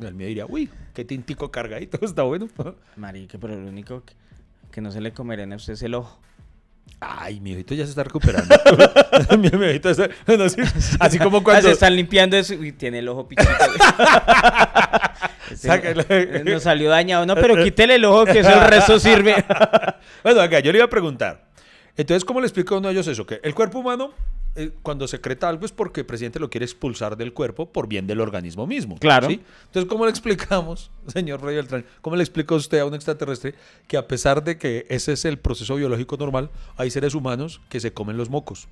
[0.01, 2.49] El mío diría, uy, qué tintico cargadito, está bueno.
[2.97, 4.15] Marica, pero lo único que,
[4.71, 6.21] que no se le comerían a usted es el ojo.
[7.01, 8.55] Ay, mi ojito ya se está recuperando.
[9.39, 10.57] mi, mi ojito está- no, sí,
[10.99, 11.69] así como Ah, cuando...
[11.69, 13.51] se están limpiando eso y tiene el ojo pichito.
[15.55, 16.05] Sáquelo.
[16.45, 17.27] Nos salió dañado.
[17.27, 19.45] No, pero quítele el ojo que eso el resto sirve.
[20.23, 21.45] Bueno, acá, yo le iba a preguntar.
[21.97, 23.25] Entonces, ¿cómo le explica a uno de ellos eso?
[23.25, 24.13] Que el cuerpo humano,
[24.59, 28.09] eh, cuando secreta algo es porque el presidente lo quiere expulsar del cuerpo por bien
[28.09, 28.99] del organismo mismo.
[28.99, 29.29] Claro.
[29.29, 29.41] ¿sí?
[29.67, 33.55] Entonces, ¿cómo le explicamos, señor Rey Beltrán, cómo le explica usted a un extraterrestre
[33.87, 37.79] que a pesar de que ese es el proceso biológico normal, hay seres humanos que
[37.79, 38.67] se comen los mocos?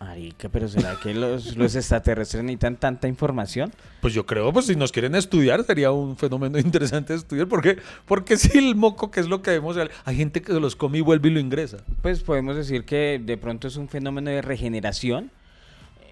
[0.00, 3.72] Marica, pero ¿será que los, los extraterrestres necesitan tanta información?
[4.02, 7.48] Pues yo creo, pues si nos quieren estudiar, sería un fenómeno interesante de estudiar.
[7.48, 10.76] porque Porque si el moco, que es lo que vemos, hay gente que se los
[10.76, 11.78] come y vuelve y lo ingresa.
[12.02, 15.30] Pues podemos decir que de pronto es un fenómeno de regeneración.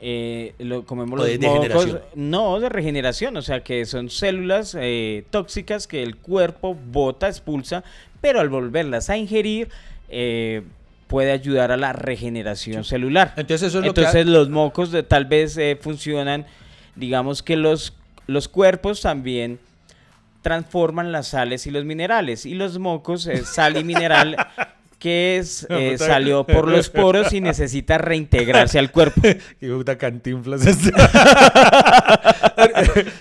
[0.01, 2.01] Eh, lo comemos los de mocos- degeneración.
[2.16, 7.85] No, de regeneración, o sea que son células eh, tóxicas que el cuerpo bota, expulsa,
[8.21, 9.68] pero al volverlas a ingerir
[10.09, 10.62] eh,
[11.12, 13.35] puede ayudar a la regeneración celular.
[13.37, 14.31] Entonces eso es lo Entonces que...
[14.31, 16.46] los mocos de, tal vez eh, funcionan,
[16.96, 17.92] digamos que los,
[18.27, 19.61] los cuerpos también
[20.40, 22.46] transforman las sales y los minerales.
[22.46, 24.38] Y los mocos sal y mineral
[25.03, 29.21] que es, eh, salió por los poros y necesita reintegrarse al cuerpo.
[29.61, 30.93] Qué puta cantinflas este.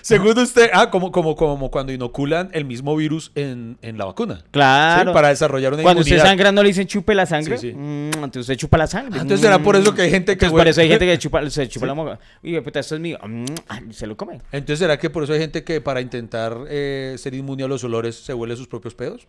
[0.00, 4.44] Según usted, ah, como, como, como cuando inoculan el mismo virus en, en la vacuna.
[4.52, 5.10] Claro.
[5.10, 5.14] ¿sí?
[5.14, 6.30] Para desarrollar una Cuando usted inmunidad.
[6.30, 7.58] sangra no le dicen chupe la sangre.
[7.58, 7.76] Sí, sí.
[7.76, 9.18] Mm, entonces usted chupa la sangre.
[9.18, 11.18] Ah, entonces será por eso que hay gente que Entonces por eso hay gente que
[11.18, 12.20] chupa, se chupa la moca.
[12.44, 13.18] Uy, puta, esto es mío.
[13.26, 14.40] Mm, ah, se lo come.
[14.52, 17.82] Entonces, ¿será que por eso hay gente que para intentar eh, ser inmune a los
[17.82, 19.26] olores se huele sus propios pedos?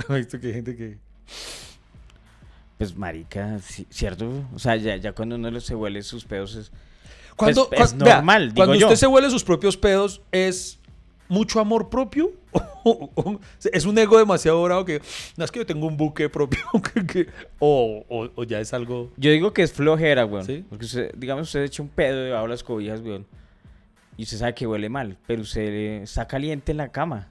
[0.08, 0.98] ¿Has visto que hay gente que...
[2.78, 3.58] Pues marica,
[3.90, 4.30] ¿cierto?
[4.54, 6.72] O sea, ya, ya cuando uno se huele sus pedos es...
[7.36, 8.86] Cuando, Pues, es cuan- vea, normal, digo cuando yo.
[8.86, 10.78] usted se huele sus propios pedos, ¿es
[11.28, 12.32] mucho amor propio?
[12.84, 13.40] ¿O- o-
[13.72, 15.02] ¿Es un ego demasiado bravo que...
[15.36, 16.60] No, es que yo tengo un buque propio.
[16.94, 17.26] que- que-
[17.58, 19.12] o, o- o ya es algo...
[19.18, 20.46] Yo digo que es flojera, weón.
[20.46, 20.64] ¿Sí?
[20.68, 23.26] Porque usted, digamos, usted echa un pedo debajo de las cobijas, weón.
[24.16, 27.28] Y usted sabe que huele mal, pero usted está caliente en la cama.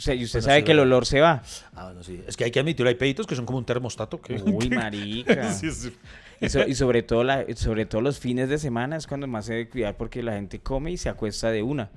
[0.00, 1.42] O sea, y usted Bueno, sabe sí, que el olor se va.
[1.74, 2.22] Ah, bueno, sí.
[2.26, 4.18] Es que hay que admitir, hay peditos que son como un termostato.
[4.18, 4.40] Que...
[4.42, 5.52] Uy, marica.
[5.52, 5.92] Sí, sí.
[6.40, 9.44] Y, so- y sobre todo la, sobre todo los fines de semana es cuando más
[9.44, 11.90] se debe cuidar porque la gente come y se acuesta de una.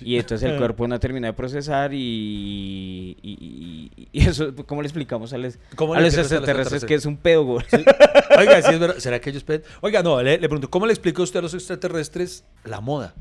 [0.00, 5.38] Y entonces el cuerpo no termina de procesar y, y, eso, ¿cómo le explicamos a
[5.38, 7.64] los, ¿Cómo a le los explicas a los extraterrestres que es un pedo, güey?
[8.38, 8.96] Oiga, sí es verdad.
[8.98, 9.62] ¿Será que ellos peden?
[9.80, 13.14] Oiga, no, le, le pregunto, ¿cómo le explica usted a los extraterrestres la moda?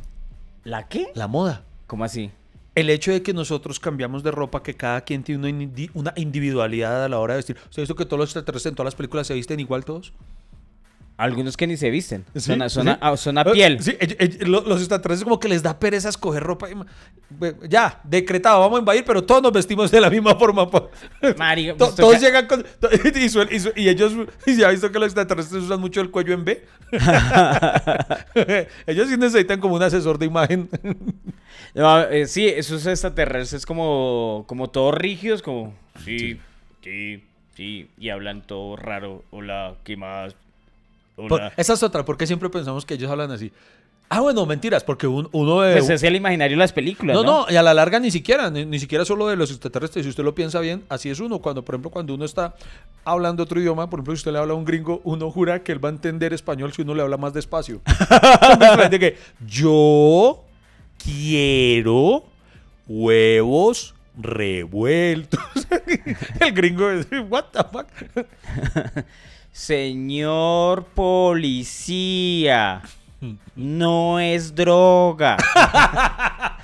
[0.64, 1.08] ¿La qué?
[1.14, 1.64] La moda.
[1.86, 2.32] ¿Cómo así?
[2.76, 6.14] El hecho de que nosotros cambiamos de ropa, que cada quien tiene una, indi- una
[6.16, 7.58] individualidad a la hora de vestir.
[7.66, 10.14] ¿Usted ha visto que todos los extraterrestres en todas las películas se visten igual todos?
[11.16, 12.26] Algunos que ni se visten.
[12.34, 12.90] Sí, son, a, son, sí.
[13.00, 13.82] a, a- son a piel.
[13.82, 13.96] Sí,
[14.42, 16.68] los extraterrestres como que les da pereza escoger ropa.
[17.70, 20.70] Ya, decretado, vamos a invadir, pero todos nos vestimos de la misma forma.
[20.70, 20.88] pa-
[21.38, 22.62] Marica, To- pues todos llegan con...
[23.16, 24.14] Y, suel- y su- y ellos...
[24.48, 26.66] Y se ha visto que los extraterrestres usan mucho el cuello en B.
[28.88, 30.70] ellos sí necesitan como un asesor de imagen.
[31.74, 35.74] No, eh, sí, esos extraterrestres como, como todos rígidos, como...
[36.04, 36.40] Sí,
[36.84, 37.24] sí,
[37.56, 39.24] sí, y hablan todo raro.
[39.32, 40.36] Hola, ¿qué más?
[41.16, 43.52] Por- esa es otra, porque siempre pensamos que ellos hablan así.
[44.10, 45.74] Ah, bueno, mentiras, porque un- uno de...
[45.78, 47.46] Pues es el imaginario de las películas, no, ¿no?
[47.46, 50.06] no, y a la larga ni siquiera, ni, ni siquiera solo de los extraterrestres.
[50.06, 51.40] Si usted lo piensa bien, así es uno.
[51.40, 52.54] Cuando, por ejemplo, cuando uno está
[53.06, 55.72] hablando otro idioma, por ejemplo, si usted le habla a un gringo, uno jura que
[55.72, 57.82] él va a entender español si uno le habla más despacio.
[58.92, 60.44] de que yo
[61.04, 62.24] quiero
[62.88, 65.40] huevos revueltos.
[66.40, 67.88] El gringo es, what the fuck?
[69.54, 72.82] Señor policía,
[73.56, 75.38] no es droga.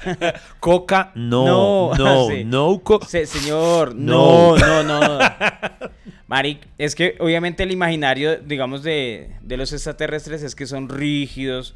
[0.60, 2.44] Coca, no, No, no, sí.
[2.46, 4.58] no, co- Se- señor, No.
[4.58, 5.20] no, no, no.
[6.28, 11.76] Maric, es que obviamente el imaginario, digamos, de, de los extraterrestres es que son rígidos,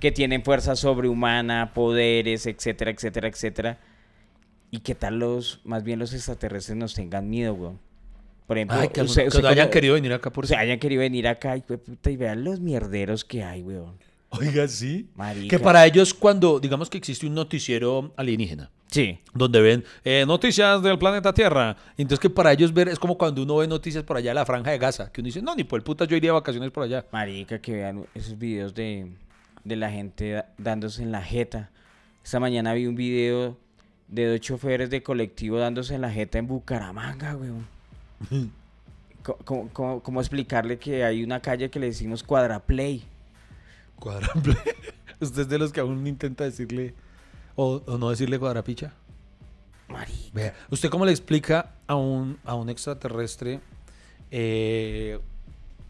[0.00, 3.78] que tienen fuerza sobrehumana, poderes, etcétera, etcétera, etcétera.
[4.70, 7.78] ¿Y qué tal los, más bien los extraterrestres nos tengan miedo, weón?
[8.46, 10.78] Por ejemplo, Ay, que, usted- usted hayan como- querido venir acá por o sea, hayan
[10.78, 13.96] querido venir acá y, puta, y vean los mierderos que hay, weón.
[14.30, 15.08] Oiga, sí.
[15.14, 15.48] Marica.
[15.56, 19.18] Que para ellos, cuando, digamos que existe un noticiero alienígena, Sí.
[19.32, 23.42] donde ven eh, noticias del planeta Tierra, entonces que para ellos ver es como cuando
[23.44, 25.64] uno ve noticias por allá de la franja de Gaza, que uno dice, no, ni
[25.64, 27.06] por el puta yo iría de vacaciones por allá.
[27.12, 29.06] Marica, que vean esos videos de,
[29.64, 31.70] de la gente dándose en la jeta.
[32.24, 33.56] Esta mañana vi un video
[34.08, 37.72] de dos choferes de colectivo dándose en la jeta en Bucaramanga, weón.
[39.44, 43.04] ¿Cómo, cómo- cómo explicarle que hay una calle que le decimos Cuadraplay?
[43.98, 44.56] Cuadrample.
[45.20, 46.94] ¿Usted es de los que aún intenta decirle
[47.56, 48.92] o, o no decirle cuadrapicha?
[50.32, 53.60] Vea, ¿usted cómo le explica a un, a un extraterrestre,
[54.30, 55.20] eh,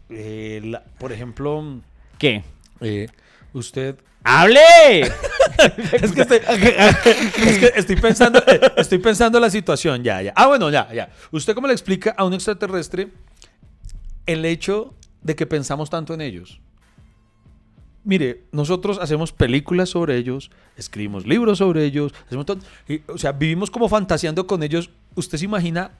[0.09, 1.81] eh, la- por ejemplo,
[2.19, 2.43] ¿Qué?
[2.81, 3.07] eh,
[3.53, 4.59] usted ¡Hable!
[6.01, 6.39] es que estoy,
[7.75, 8.41] estoy pensando,
[8.77, 10.33] estoy pensando la situación, ya, ya.
[10.35, 11.09] Ah, bueno, ya, ya.
[11.31, 13.09] ¿Usted cómo le explica a un extraterrestre
[14.25, 16.59] el hecho de que pensamos tanto en ellos?
[18.03, 23.31] Mire, nosotros hacemos películas sobre ellos, escribimos libros sobre ellos, hacemos todo- y, o sea,
[23.31, 24.91] vivimos como fantaseando con ellos.
[25.15, 25.91] ¿Usted se imagina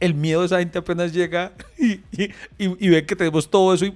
[0.00, 2.00] el miedo de esa gente apenas llega y-
[2.58, 3.94] y ve que tenemos todo eso y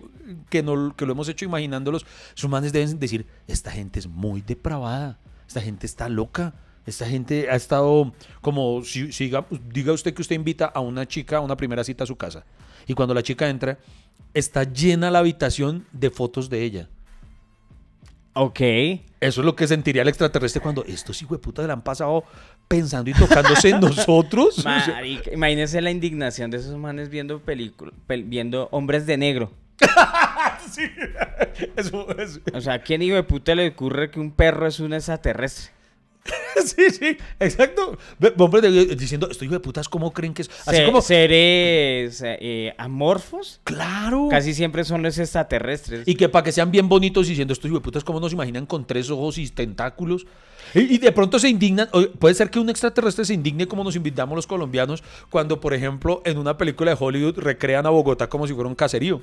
[0.49, 4.43] que, no, que lo hemos hecho imaginándolos, sus manes deben decir, esta gente es muy
[4.43, 6.55] depravada, esta gente está loca.
[6.87, 11.05] Esta gente ha estado como, si, si diga, diga usted que usted invita a una
[11.05, 12.45] chica a una primera cita a su casa
[12.87, 13.79] y cuando la chica entra,
[14.35, 16.89] está llena la habitación de fotos de ella.
[18.35, 18.61] Ok.
[18.61, 22.23] Eso es lo que sentiría el extraterrestre cuando estos putas le han pasado
[22.69, 24.65] pensando y tocándose en nosotros.
[24.65, 29.53] Marica, imagínese la indignación de esos manes viendo películas, viendo hombres de negro.
[30.77, 30.83] sí.
[31.77, 32.41] Eso, eso.
[32.53, 35.73] O sea, ¿a quién hijo de puta le ocurre que un perro es un extraterrestre?
[36.65, 37.97] sí, sí, exacto.
[38.39, 40.51] Hombre, diciendo, estoy hijo de putas, ¿cómo creen que es?
[40.67, 44.27] Así Se- como, Seres eh, amorfos claro.
[44.29, 46.07] casi siempre son los extraterrestres.
[46.07, 48.67] Y que para que sean bien bonitos diciendo, estos hijo de putas, ¿cómo nos imaginan
[48.67, 50.27] con tres ojos y tentáculos?
[50.75, 51.89] Y, y de pronto se indignan.
[52.19, 56.23] Puede ser que un extraterrestre se indigne como nos invitamos los colombianos cuando, por ejemplo,
[56.25, 59.23] en una película de Hollywood recrean a Bogotá como si fuera un caserío.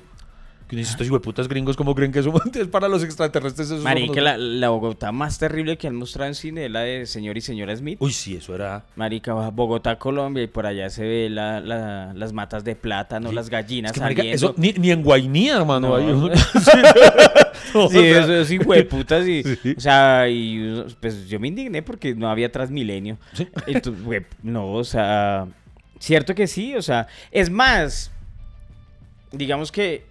[0.68, 3.70] Que dice, estos hijo de putas gringos, ¿cómo creen que eso es para los extraterrestres?
[3.70, 7.04] Eso nosotros?" la, la Bogotá más terrible que han mostrado en cine es la de
[7.06, 7.98] Señor y Señora Smith.
[8.00, 8.84] Uy, sí, eso era...
[8.96, 13.50] Marica, Bogotá, Colombia, y por allá se ve la- la- las matas de plátano, las
[13.50, 15.98] gallinas Es que, marica, eso ni, ni en Guainía, hermano.
[15.98, 16.28] No.
[16.28, 16.30] No,
[17.90, 19.74] Sí, eso es hijo de putas y, Sí.
[19.76, 23.18] o sea, y pues yo me indigné porque no había Transmilenio.
[23.66, 25.46] Entonces, güey, no, o sea,
[25.98, 28.10] cierto que sí, o sea, es más,
[29.32, 30.06] digamos que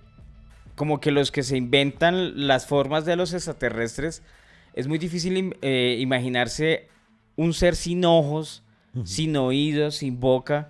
[0.76, 4.24] como que los que se inventan las formas de los extraterrestres,
[4.74, 6.88] es muy difícil eh, imaginarse
[7.36, 8.64] un ser sin ojos,
[9.06, 10.70] sin oídos, sin boca,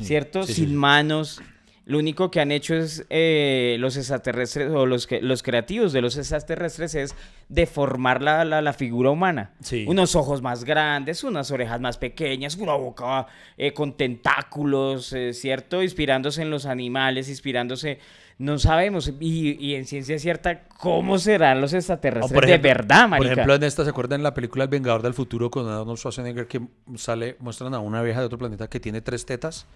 [0.00, 0.42] ¿cierto?
[0.44, 0.74] Sí, sin sí.
[0.74, 1.40] manos.
[1.84, 6.00] Lo único que han hecho es eh, los extraterrestres o los, que, los creativos de
[6.00, 7.14] los extraterrestres es
[7.48, 9.50] deformar la, la- la figura humana.
[9.88, 13.26] Unos ojos más grandes, unas orejas más pequeñas, una boca
[13.58, 15.82] eh, con tentáculos, ¿cierto?
[15.82, 17.98] Inspirándose en los animales, inspirándose...
[18.38, 23.00] No sabemos, y, y en ciencia cierta, ¿cómo serán los extraterrestres por ejemplo- de verdad,
[23.02, 23.32] Por marica?
[23.32, 26.46] ejemplo, en esta, ¿se acuerdan en la película El Vengador del Futuro con Arnold Schwarzenegger
[26.48, 26.60] que
[26.96, 29.66] sale, muestran a una vieja de otro planeta que tiene tres tetas?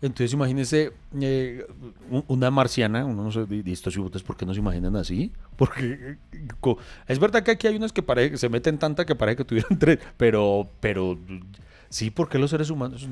[0.00, 1.66] Entonces imagínense eh,
[2.08, 5.32] un- una marciana, uno no sé, ¿y estos chibotes por qué no se imaginan así?
[5.56, 6.16] Porque
[7.08, 9.44] es verdad que aquí hay unas que parece que se meten tanta que parece que
[9.44, 11.18] tuvieran tres, pero, pero
[11.90, 13.06] sí, ¿por qué los seres humanos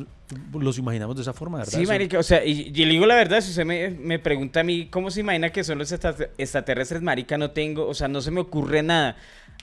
[0.53, 1.79] los imaginamos de esa forma, verdad?
[1.79, 4.61] Sí, marica, o sea, y, y le digo la verdad, si usted me, me pregunta
[4.61, 8.09] a mí cómo se imagina que son los extra- extraterrestres, marica, no tengo, o sea,
[8.09, 9.17] no se me ocurre nada,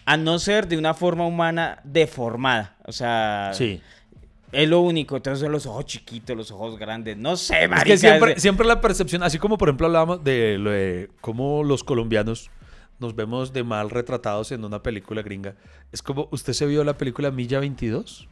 [0.06, 3.80] a no ser de una forma humana deformada, o sea, Sí.
[4.52, 7.86] es lo único, entonces los ojos chiquitos, los ojos grandes, no sé, Es marica.
[7.86, 11.84] que siempre, siempre la percepción, así como por ejemplo hablábamos de, lo de cómo los
[11.84, 12.50] colombianos
[13.00, 15.56] nos vemos de mal retratados en una película gringa,
[15.92, 18.28] es como, ¿usted se vio la película Milla 22?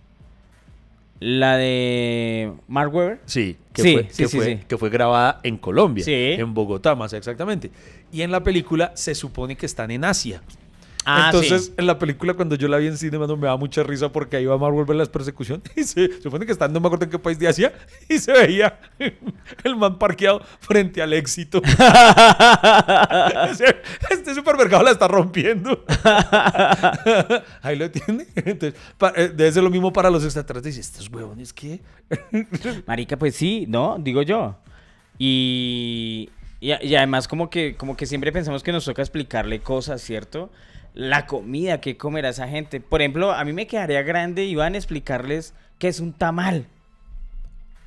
[1.21, 3.21] La de Mark Webber.
[3.27, 6.95] Sí, que, Sí, fue, sí, que, sí, fue, que fue grabada en Colombia, en Bogotá
[6.95, 7.69] más exactamente.
[8.11, 10.41] Y en la película se supone que están en Asia.
[11.03, 11.73] Ah, Entonces, sí.
[11.77, 14.37] en la película, cuando yo la vi en cine, mano, me da mucha risa porque
[14.37, 17.11] ahí va Wahlberg en las persecuciones y se, supone que están, no me acuerdo en
[17.11, 17.73] qué país de Asia,
[18.09, 18.79] y se veía
[19.63, 21.61] el man parqueado frente al éxito.
[24.09, 25.83] Este supermercado la está rompiendo.
[27.61, 28.27] ahí lo tiene.
[28.35, 28.79] Entonces,
[29.15, 30.75] eh, debe ser lo mismo para los extraterrestres.
[30.75, 31.81] Dice, estos huevones, ¿qué?
[32.85, 33.97] Marica, pues sí, ¿no?
[33.99, 34.57] Digo yo.
[35.17, 36.29] Y,
[36.59, 40.51] y, y además como que, como que siempre pensamos que nos toca explicarle cosas, ¿cierto?
[40.93, 42.81] La comida que comerá esa gente.
[42.81, 46.67] Por ejemplo, a mí me quedaría grande y van a explicarles qué es un tamal.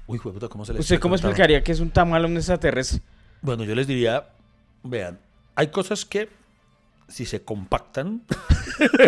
[0.06, 3.00] Uy, puta, ¿cómo se le ¿Usted cómo explicaría qué es un tamal a un extraterrestre?
[3.40, 4.26] Bueno, yo les diría,
[4.82, 5.18] vean,
[5.54, 6.28] hay cosas que
[7.08, 8.22] si se compactan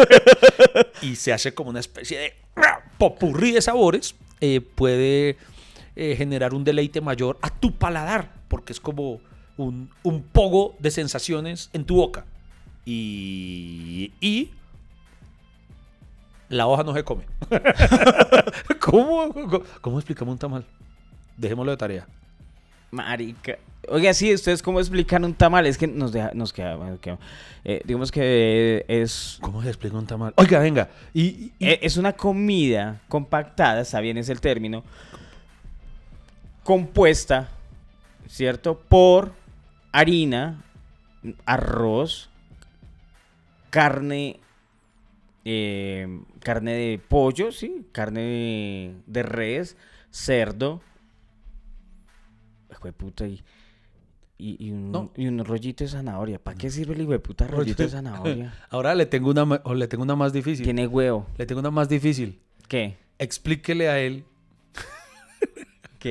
[1.02, 2.34] y se hace como una especie de
[2.98, 5.36] popurrí de sabores, eh, puede
[5.96, 9.20] eh, generar un deleite mayor a tu paladar, porque es como
[9.56, 12.24] un, un pogo de sensaciones en tu boca.
[12.86, 14.50] Y, y
[16.48, 17.24] la hoja no se come.
[18.80, 20.64] ¿Cómo, ¿Cómo, cómo explicamos un tamal?
[21.36, 22.06] Dejémoslo de tarea.
[22.92, 23.58] Marica.
[23.88, 25.66] Oiga, sí, ¿ustedes cómo explican un tamal?
[25.66, 27.18] Es que nos, deja, nos queda, bueno, queda-
[27.64, 30.32] eh, digamos que es, ¿Cómo se explica un tamal?
[30.36, 30.88] Oiga, venga.
[31.12, 34.82] Y, y- e- es una comida compactada, está bien es el término,
[36.64, 37.48] compuesta,
[38.28, 38.78] ¿cierto?
[38.88, 39.32] Por
[39.92, 40.62] harina,
[41.44, 42.28] arroz,
[43.76, 44.40] carne,
[45.44, 47.84] eh, carne de pollo, ¿sí?
[47.92, 49.76] Carne de, de res,
[50.10, 50.80] cerdo,
[52.72, 53.42] hijo de puta, y,
[54.38, 55.12] y, y un, No.
[55.14, 56.38] y un rollito de zanahoria.
[56.42, 58.54] ¿Para qué sirve el hijo de puta rollito de zanahoria?
[58.70, 60.64] ahora le tengo una, le tengo una más difícil.
[60.64, 61.26] Tiene huevo.
[61.36, 62.40] Le tengo una más difícil.
[62.68, 62.96] ¿Qué?
[63.18, 64.24] Explíquele a él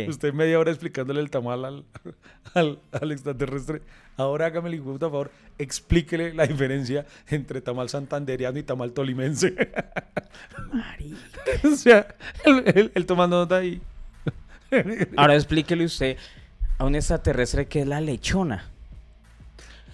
[0.03, 0.09] ¿Qué?
[0.09, 1.85] Usted media hora explicándole el tamal al,
[2.53, 3.81] al, al extraterrestre.
[4.17, 9.55] Ahora hágame el por favor, explíquele la diferencia entre tamal santanderiano y tamal tolimense.
[10.73, 11.17] Marica.
[11.71, 12.07] o sea,
[12.43, 13.81] él, él- él tomando nota ahí.
[15.17, 16.17] Ahora explíquele usted
[16.77, 18.69] a un extraterrestre que es la lechona.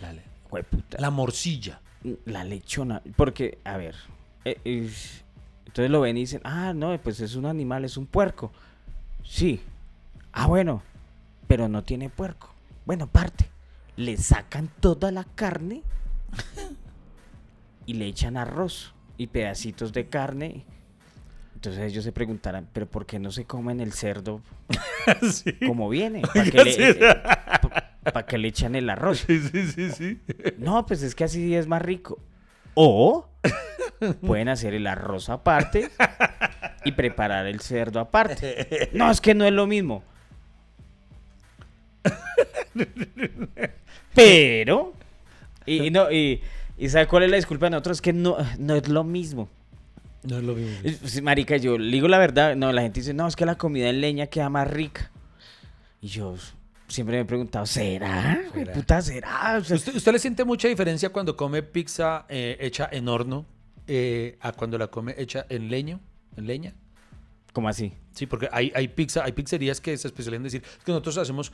[0.02, 0.14] La,
[0.50, 0.98] Jueputa.
[1.00, 1.80] la morcilla.
[2.26, 3.02] La lechona.
[3.16, 3.96] Porque, a ver.
[4.46, 4.90] eh, eh,
[5.68, 8.52] entonces lo ven y dicen, ah, no, pues es un animal, es un puerco.
[9.24, 9.62] Sí.
[10.34, 10.82] Ah, bueno.
[11.48, 12.54] Pero no tiene puerco.
[12.86, 13.50] Bueno, parte.
[13.98, 15.84] Le sacan toda la carne
[17.86, 20.66] y le echan arroz y pedacitos de carne.
[21.56, 24.42] Entonces ellos se preguntarán, pero ¿por qué no se comen el cerdo
[25.32, 25.54] sí.
[25.68, 26.22] como viene?
[26.22, 26.96] ¿Para qué, le,
[28.14, 29.26] pa- que le echan el arroz?
[29.28, 30.22] Sí, sí, sí, sí.
[30.58, 32.18] No, pues es que así es más rico.
[32.74, 33.28] O
[34.26, 35.92] pueden hacer el arroz aparte
[36.86, 38.90] y preparar el cerdo aparte.
[38.94, 40.04] No, es que no es lo mismo.
[44.14, 44.94] Pero,
[45.66, 46.42] y, y no, y,
[46.78, 47.98] y ¿sabe cuál es la disculpa de nosotros?
[47.98, 49.50] Es que no, no es lo mismo.
[50.24, 50.78] No es lo mismo.
[50.84, 53.46] Es- pues, Marica, yo le digo la verdad, no, la gente dice, no, es que
[53.46, 55.10] la comida en leña queda más rica.
[56.02, 56.36] Y yo
[56.88, 58.42] siempre me he preguntado, ¿será?
[58.54, 58.74] ¿Será?
[58.74, 59.58] Puta, ¿será?
[59.60, 63.46] O sea, ¿Usted, usted le siente mucha diferencia cuando come pizza eh, hecha en horno
[63.88, 66.00] eh, a cuando la come hecha en leño,
[66.36, 66.74] en leña?
[67.54, 67.94] ¿Cómo así?
[68.14, 71.18] Sí, porque hay, hay pizza, hay pizzerías que se especializan en decir es que nosotros
[71.18, 71.52] hacemos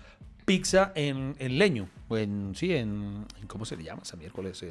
[0.48, 4.66] pizza en, en leño, o en, sí, en, ¿cómo se le llama esa miércoles?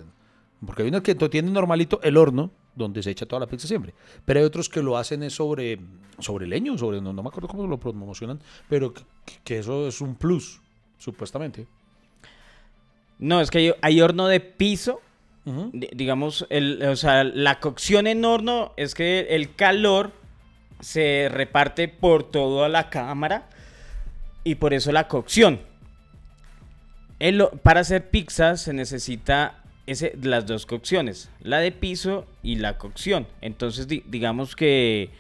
[0.65, 3.93] Porque hay unos que tienen normalito el horno, donde se echa toda la pizza siempre,
[4.25, 5.79] pero hay otros que lo hacen es sobre,
[6.19, 9.03] sobre leño, sobre, no, no me acuerdo cómo lo promocionan, pero que,
[9.45, 10.63] que eso es un plus,
[10.97, 11.67] supuestamente.
[13.19, 15.03] No, es que hay, hay horno de piso.
[15.73, 20.11] Digamos, el, o sea, la cocción en horno es que el calor
[20.81, 23.49] se reparte por toda la cámara
[24.47, 25.61] y por eso la cocción.
[27.19, 32.77] El para hacer pizza se necesita ese, las dos cocciones, la de piso y la
[32.79, 33.27] cocción.
[33.41, 35.11] Entonces, di- digamos que,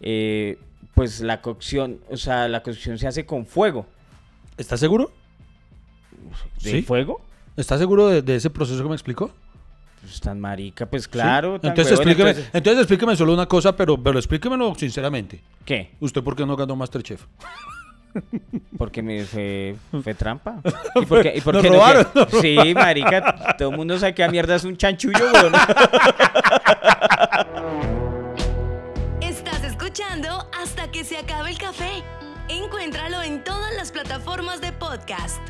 [0.00, 0.58] eh,
[0.94, 3.86] pues la cocción, o sea, la cocción se hace con fuego.
[4.56, 5.10] ¿Está seguro?
[6.62, 6.82] ¿De ¿Sí?
[6.82, 7.20] fuego?
[7.56, 9.30] ¿Está seguro de, de ese proceso que me explicó?
[10.00, 11.56] Pues tan marica, pues claro.
[11.62, 15.40] Entonces, explíqueme, entonces- entonces explíqueme solo una cosa, pero, pero explíquemelo sinceramente.
[15.64, 15.90] ¿Qué?
[16.00, 17.24] ¿Usted por qué no ganó Masterchef?
[18.78, 20.60] Porque me fue, fue trampa.
[20.94, 21.80] ¿Y por qué, y por Nos qué no
[22.40, 25.52] Sí, marica, todo el mundo sabe que a mierda es un chanchullo, weón.
[29.20, 32.02] Estás escuchando hasta que se acabe el café.
[32.48, 35.40] Encuéntralo en todas las plataformas de podcast.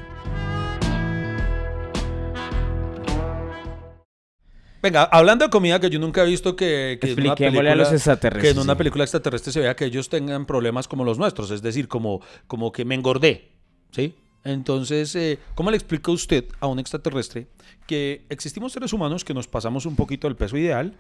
[4.82, 7.74] Venga, hablando de comida que yo nunca he visto que, que en una Expliquémosle a
[7.76, 8.78] los película- extraterrestres, Que en una sí.
[8.78, 12.72] película extraterrestre se vea que ellos tengan problemas como los nuestros, es decir, como, como
[12.72, 13.50] que me engordé,
[13.92, 14.14] ¿sí?
[14.44, 17.46] Entonces, eh, ¿cómo le explica usted a un extraterrestre
[17.86, 20.94] que existimos seres humanos que nos pasamos un poquito del peso ideal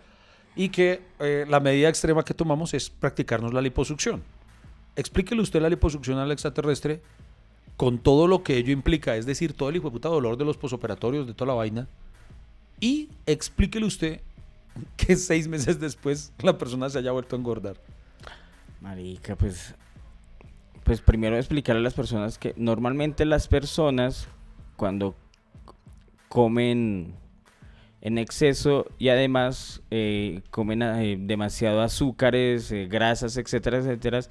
[0.54, 4.22] y que eh, la medida extrema que tomamos es practicarnos la liposucción?
[4.94, 7.02] Explíquele usted la liposucción al extraterrestre
[7.76, 10.44] con todo lo que ello implica, es decir, todo el hijo de puta dolor de
[10.44, 11.88] los posoperatorios, de toda la vaina,
[12.82, 14.20] y explíquele usted
[14.96, 17.76] que seis meses después la persona se haya vuelto a engordar.
[18.80, 19.74] Marica, pues.
[20.82, 24.26] Pues primero explicarle a las personas que normalmente las personas
[24.74, 25.14] cuando
[26.28, 27.14] comen
[28.00, 34.22] en exceso y además eh, comen eh, demasiado azúcares, eh, grasas, etcétera, etcétera,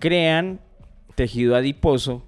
[0.00, 0.58] crean
[1.14, 2.24] tejido adiposo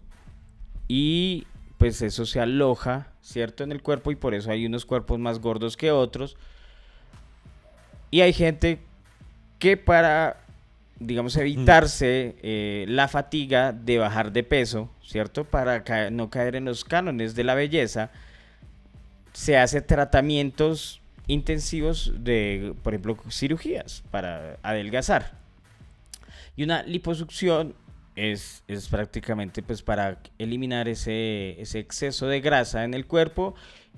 [0.87, 1.49] y
[1.79, 3.65] pues eso se aloja, ¿cierto?
[3.65, 6.37] En el cuerpo y por eso hay unos cuerpos más gordos que otros.
[8.11, 8.79] Y hay gente
[9.59, 10.39] que para,
[11.01, 15.45] digamos, evitarse eh, la fatiga de bajar de peso, ¿cierto?
[15.45, 18.11] Para ca- no caer en los cánones de la belleza,
[19.33, 25.33] se hace tratamientos intensivos de, por ejemplo, cirugías para adelgazar.
[26.55, 27.75] Y una liposucción
[28.17, 33.55] es, es prácticamente pues para eliminar ese, ese exceso de grasa en el cuerpo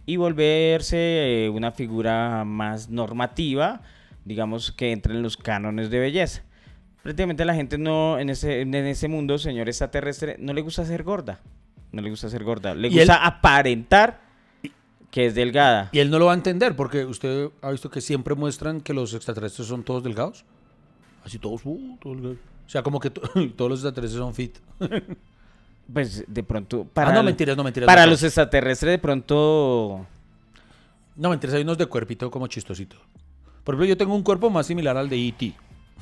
[0.07, 3.81] y volverse eh, una figura más normativa,
[4.25, 6.43] digamos que entre en los cánones de belleza.
[7.03, 11.03] Prácticamente la gente no, en ese, en ese mundo, señor extraterrestre, no le gusta ser
[11.05, 11.41] gorda.
[11.93, 12.75] No le gusta ser gorda.
[12.75, 14.21] Le gusta él- aparentar
[15.11, 15.89] que es delgada.
[15.93, 18.93] Y él no lo va a entender porque usted ha visto que siempre muestran que
[18.93, 20.45] los extraterrestres son todos delgados.
[21.25, 22.39] Así todos, uh, todos delgados.
[22.69, 23.23] O sea, como que to-
[23.57, 24.59] todos los extraterrestres son fit.
[25.91, 26.85] Pues de pronto.
[26.85, 27.87] Para, ah, no, mentiras, no, mentiras.
[27.87, 30.07] para no, los extraterrestres, de pronto.
[31.17, 32.97] No, mentiras, hay unos de cuerpito como chistosito.
[33.65, 35.55] Por ejemplo, yo tengo un cuerpo más similar al de E.T.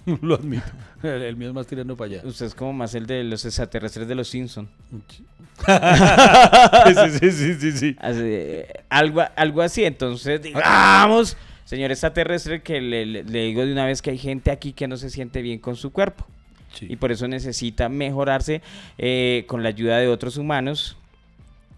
[0.23, 0.65] Lo admito.
[1.05, 2.23] El, el mío es más tirando para allá.
[2.25, 4.69] Usted es como más el de los extraterrestres de los Simpsons.
[5.67, 7.97] sí, sí, sí, sí, sí.
[8.89, 9.85] algo, algo así.
[9.85, 14.89] Entonces, digamos, señor extraterrestre, que le digo de una vez que hay gente aquí que
[14.89, 16.27] no se siente bien con su cuerpo.
[16.79, 16.87] Sí.
[16.89, 18.63] Y por eso necesita mejorarse
[18.99, 20.97] eh, con la ayuda de otros humanos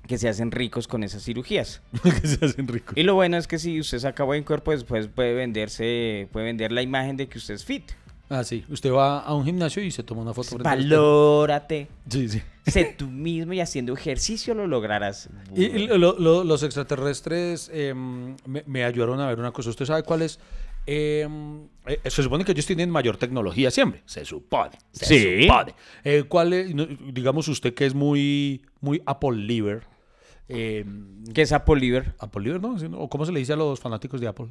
[0.07, 1.83] que se hacen ricos con esas cirugías.
[2.03, 2.97] que se hacen ricos.
[2.97, 6.73] Y lo bueno es que si usted saca buen cuerpo, después puede venderse, puede vender
[6.73, 7.85] la imagen de que usted es fit.
[8.31, 8.63] Ah, sí.
[8.69, 10.59] Usted va a un gimnasio y se toma una foto.
[10.59, 11.89] Valórate.
[12.11, 12.43] Sí, sí.
[12.67, 15.29] Sé tú mismo y haciendo ejercicio lo lograrás.
[15.57, 19.71] Y, y lo- lo- los extraterrestres em, me, me ayudaron a ver una cosa.
[19.71, 20.39] ¿Usted sabe cuál es?
[20.87, 24.03] Em, eh, se supone que ellos tienen mayor tecnología siempre.
[24.07, 24.71] Se supone.
[24.93, 25.43] Se Sí.
[25.43, 25.75] supone.
[26.05, 26.73] Eh, ¿Cuál es?
[27.13, 29.87] Digamos usted que es muy, muy Apple Liver.
[30.51, 32.15] em, ¿Qué es Apple Liver?
[32.19, 32.77] Apple Liver, ¿no?
[32.99, 34.47] ¿O cómo se le dice a los fanáticos de Apple?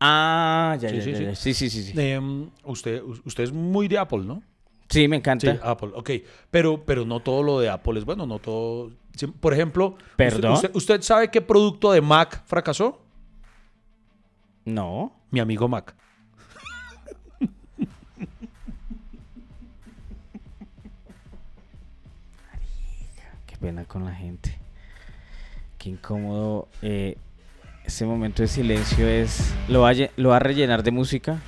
[0.00, 1.24] Ah, ya, Sí, ya, sí, ya, sí.
[1.24, 1.34] ya.
[1.34, 1.82] Sí, sí, sí.
[1.82, 4.42] Sí, Em, usted, usted es muy de Apple, ¿no?
[4.90, 5.58] Sí, me Sí, encanta.
[5.62, 6.10] Apple, ok.
[6.50, 8.90] Pero, pero no todo lo de Apple es bueno, no todo.
[9.16, 10.52] sí, Por ejemplo, usted- ¿Perdón?
[10.52, 13.00] ¿usted, usted sabe qué producto de Mac fracasó?
[14.68, 15.12] No.
[15.30, 15.94] Mi amigo Mac.
[23.46, 24.56] Qué pena con la gente.
[25.78, 26.68] Qué incómodo.
[26.82, 27.16] Eh,
[27.84, 29.54] ese momento de silencio es.
[29.68, 31.38] ¿Lo va, a, lle- lo va a rellenar de música?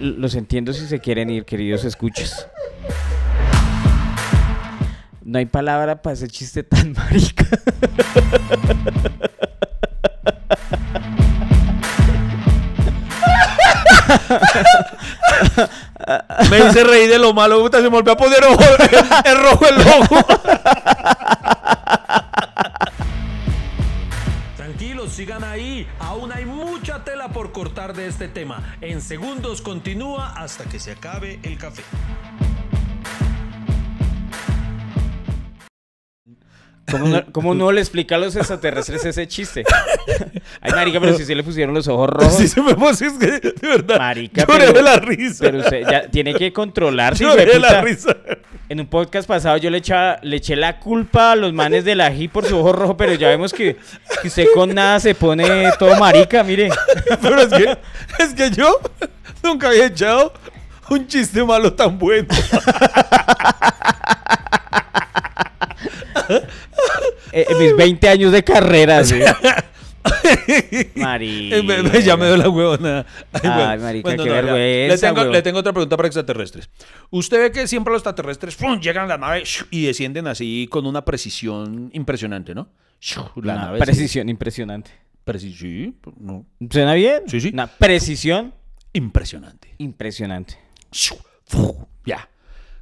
[0.00, 2.46] Los entiendo si se quieren ir, queridos escuchas.
[5.24, 7.46] No hay palabra para ese chiste tan marica.
[16.50, 18.62] Me hice reír de lo malo, puta, se me volvió a poner ojo,
[19.24, 20.26] el rojo el ojo.
[24.56, 25.86] Tranquilos, sigan ahí.
[25.98, 28.76] Aún hay mucha tela por cortar de este tema.
[28.80, 31.82] En segundos continúa hasta que se acabe el café.
[36.90, 39.64] ¿Cómo no, cómo no le explica a los extraterrestres ese chiste?
[40.60, 42.34] Ay, marica, pero si se le pusieron los ojos rojos.
[42.34, 43.98] Sí, se me es que, de verdad.
[43.98, 45.38] Marica, lloré pero- de la risa.
[45.40, 47.24] Pero usted ya tiene que controlarse.
[47.24, 48.16] lloré de la risa.
[48.68, 52.00] En un podcast pasado yo le, echaba, le eché la culpa a los manes del
[52.02, 53.76] ají por su ojo rojo, pero ya vemos que,
[54.20, 56.68] que usted con nada se pone todo marica, mire.
[57.22, 57.78] Pero es que,
[58.18, 58.78] es que yo
[59.42, 60.32] nunca había echado
[60.90, 62.28] un chiste malo tan bueno.
[67.40, 69.16] Eh, en mis 20 años de carrera, sí.
[70.94, 71.56] Marica.
[71.56, 73.04] Eh, me- ya me dio la huevona.
[73.32, 74.32] Ay, marica, qué ya.
[74.32, 75.32] vergüenza, Le tengo, huevón.
[75.32, 76.70] le tengo otra pregunta para extraterrestres.
[77.10, 78.80] Usted ve que siempre los extraterrestres ¡fum!
[78.80, 79.66] llegan a la nave ¡shu!
[79.70, 82.68] y descienden así con una precisión impresionante, ¿no?
[83.00, 83.22] ¡Shu!
[83.42, 84.90] La Una nave precisión impresionante.
[84.90, 84.96] sí.
[85.24, 86.46] Preci- sí, no.
[86.70, 87.22] ¿Suena bien?
[87.26, 87.50] Sí, sí.
[87.52, 88.54] Una precisión
[88.94, 89.74] Impresionante.
[89.78, 90.58] impresionante.
[92.06, 92.28] Ya.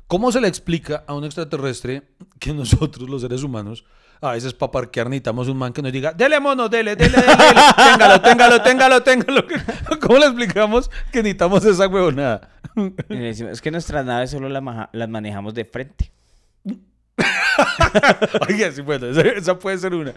[0.06, 2.02] ¿Cómo se le explica a un extraterrestre
[2.38, 3.84] que nosotros, los seres humanos,
[4.20, 7.26] a veces para parquear necesitamos un man que nos diga, dele mono, dele, dele, dele,
[7.36, 9.44] dele, téngalo, téngalo, téngalo, téngalo?
[10.00, 12.48] ¿Cómo le explicamos que necesitamos esa huevonada?
[13.08, 16.10] Es que nuestras naves solo la maja- las manejamos de frente.
[18.48, 20.12] Oiga, sí, bueno, esa, esa puede ser una.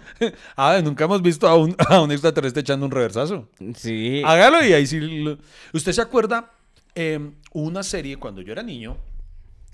[0.55, 3.47] Ah, nunca hemos visto a un, a un extraterrestre echando un reversazo.
[3.75, 4.21] Sí.
[4.25, 4.99] Hágalo y ahí sí.
[4.99, 5.37] lo-
[5.73, 6.51] ¿Usted se acuerda
[6.95, 8.97] eh, una serie cuando yo era niño?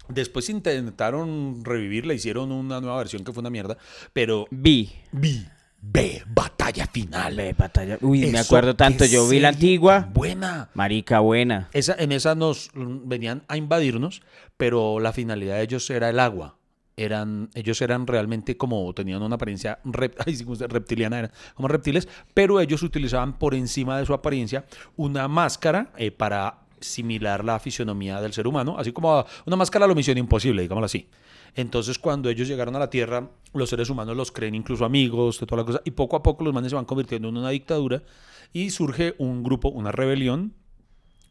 [0.08, 3.78] Después intentaron revivirla, hicieron una nueva versión que fue una mierda,
[4.14, 4.92] pero Vi.
[5.12, 5.46] vi,
[5.82, 7.36] ve, batalla final.
[7.36, 7.98] Ve, batalla.
[8.02, 9.06] Uy, me acuerdo tanto.
[9.06, 10.10] Yo vi la antigua.
[10.14, 10.70] Buena.
[10.74, 11.70] Marica, buena.
[11.74, 14.22] Esa, en esa nos venían a invadirnos,
[14.58, 16.58] pero la finalidad de ellos era el agua.
[16.98, 20.38] Eran, ellos eran realmente como, tenían una apariencia rep- ay,
[20.68, 24.64] reptiliana, eran como reptiles, pero ellos utilizaban por encima de su apariencia
[24.96, 29.88] una máscara eh, para similar la fisionomía del ser humano, así como una máscara a
[29.88, 31.10] la misión imposible, digámoslo así.
[31.56, 35.46] Entonces, cuando ellos llegaron a la Tierra, los seres humanos los creen incluso amigos, de
[35.46, 38.04] toda la cosa, y poco a poco los manes se van convirtiendo en una dictadura
[38.52, 40.54] y surge un grupo, una rebelión,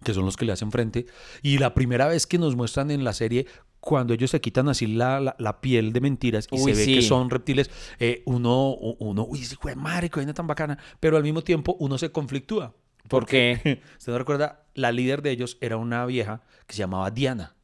[0.02, 1.06] que son los que le hacen frente.
[1.42, 3.46] Y la primera vez que nos muestran en la serie,
[3.80, 6.84] cuando ellos se quitan así la, la, la piel de mentiras y Uy, se ve
[6.84, 6.94] sí.
[6.94, 11.18] que son reptiles, eh, uno, uno, uy, hijo de madre, qué vaina tan bacana, pero
[11.18, 12.74] al mismo tiempo uno se conflictúa.
[13.08, 13.82] ¿Por qué?
[13.98, 17.54] Usted no recuerda, la líder de ellos era una vieja que se llamaba Diana.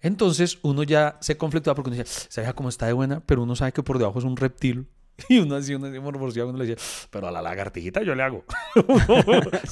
[0.00, 3.42] Entonces uno ya se conflictúa porque uno dice, esa vieja como está de buena, pero
[3.42, 4.88] uno sabe que por debajo es un reptil
[5.28, 8.22] Y uno así, uno así morboseado, uno le decía, pero a la lagartijita yo le
[8.22, 8.44] hago.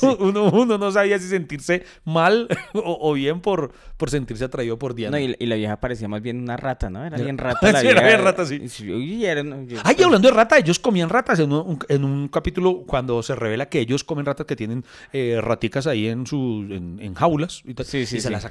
[0.03, 4.79] uno, uno, uno no sabía si sentirse mal o, o bien por, por sentirse atraído
[4.79, 5.19] por Diana.
[5.19, 7.05] No, y, y la vieja parecía más bien una rata, ¿no?
[7.05, 8.61] Era bien rata la Sí, era bien rata, sí.
[8.93, 12.29] Uy, era- no, yo- Ay, hablando de rata, ellos comían ratas en un, en un
[12.29, 16.67] capítulo cuando se revela que ellos comen ratas que tienen eh, raticas ahí en su
[16.71, 18.47] en, en jaulas y, tal, Sí, sí, y se las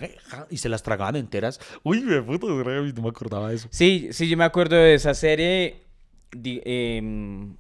[0.50, 1.60] y se las tragaban enteras.
[1.84, 3.68] Uy, me puto, no me acordaba de eso.
[3.72, 5.89] Sí, sí, yo me acuerdo de esa serie.
[6.32, 7.56] Di- em,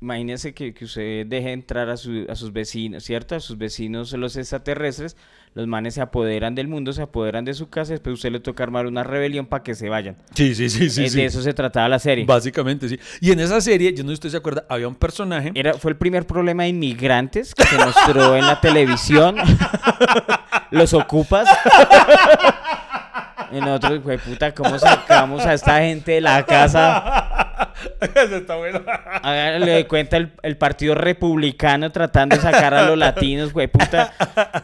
[0.00, 3.34] imagínese que, que usted deje entrar a, su- a sus vecinos, ¿cierto?
[3.34, 5.16] A sus vecinos, los extraterrestres.
[5.52, 7.92] Los manes se apoderan del mundo, se apoderan de su casa.
[7.92, 10.16] Después usted le toca armar una rebelión para que se vayan.
[10.34, 11.06] Sí, sí, sí, sí.
[11.06, 12.24] Eh, de eso se trataba la serie.
[12.24, 13.00] Básicamente, sí.
[13.20, 15.50] Y en esa serie, yo no sé si usted se acuerda, había un personaje.
[15.54, 19.34] Era, fue el primer problema de inmigrantes que se mostró en la televisión.
[20.70, 21.48] Los ocupas.
[23.52, 27.49] Y nosotros, puta, ¿cómo sacamos a esta gente de la casa?
[28.00, 28.80] Eso está bueno.
[28.86, 34.12] Hágale de cuenta el, el partido republicano tratando de sacar a los latinos, güey, puta.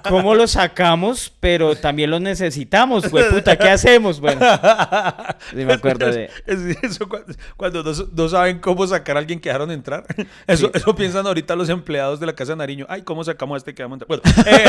[0.08, 1.32] ¿Cómo los sacamos?
[1.40, 3.56] Pero también los necesitamos, güey, puta.
[3.56, 4.20] ¿Qué hacemos?
[4.20, 4.40] Bueno,
[5.50, 6.30] sí me acuerdo de...
[6.46, 7.08] Es- eso
[7.56, 10.04] cuando, no, no saben cómo sacar a alguien que dejaron entrar.
[10.46, 12.86] Eso, eso piensan ahorita los empleados de la Casa de Nariño.
[12.88, 14.06] Ay, ¿cómo sacamos a este que a entrar?
[14.06, 14.64] Bueno, eh,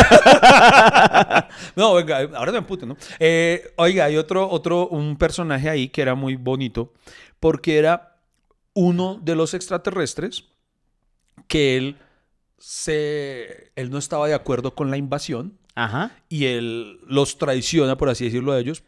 [1.75, 2.97] no, venga, ahora me emputen, ¿no?
[3.19, 6.93] Eh, oiga, hay otro, otro, un personaje ahí que era muy bonito
[7.39, 8.06] porque era
[8.79, 10.45] uno de los extraterrestres
[11.47, 11.97] que él
[12.59, 13.71] se...
[13.75, 18.25] Él no estaba de acuerdo con la invasión Ajá, y él los traiciona, por así
[18.25, 18.83] decirlo, a ellos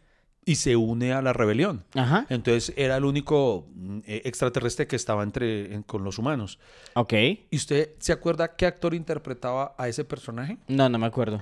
[0.45, 1.85] y se une a la rebelión.
[1.95, 6.59] ajá, Entonces era el único mm, eh, extraterrestre que estaba entre, en- con los humanos.
[6.95, 7.13] ok.
[7.51, 10.57] ¿Y usted se acuerda qué actor interpretaba a ese personaje?
[10.67, 11.41] No, no me acuerdo.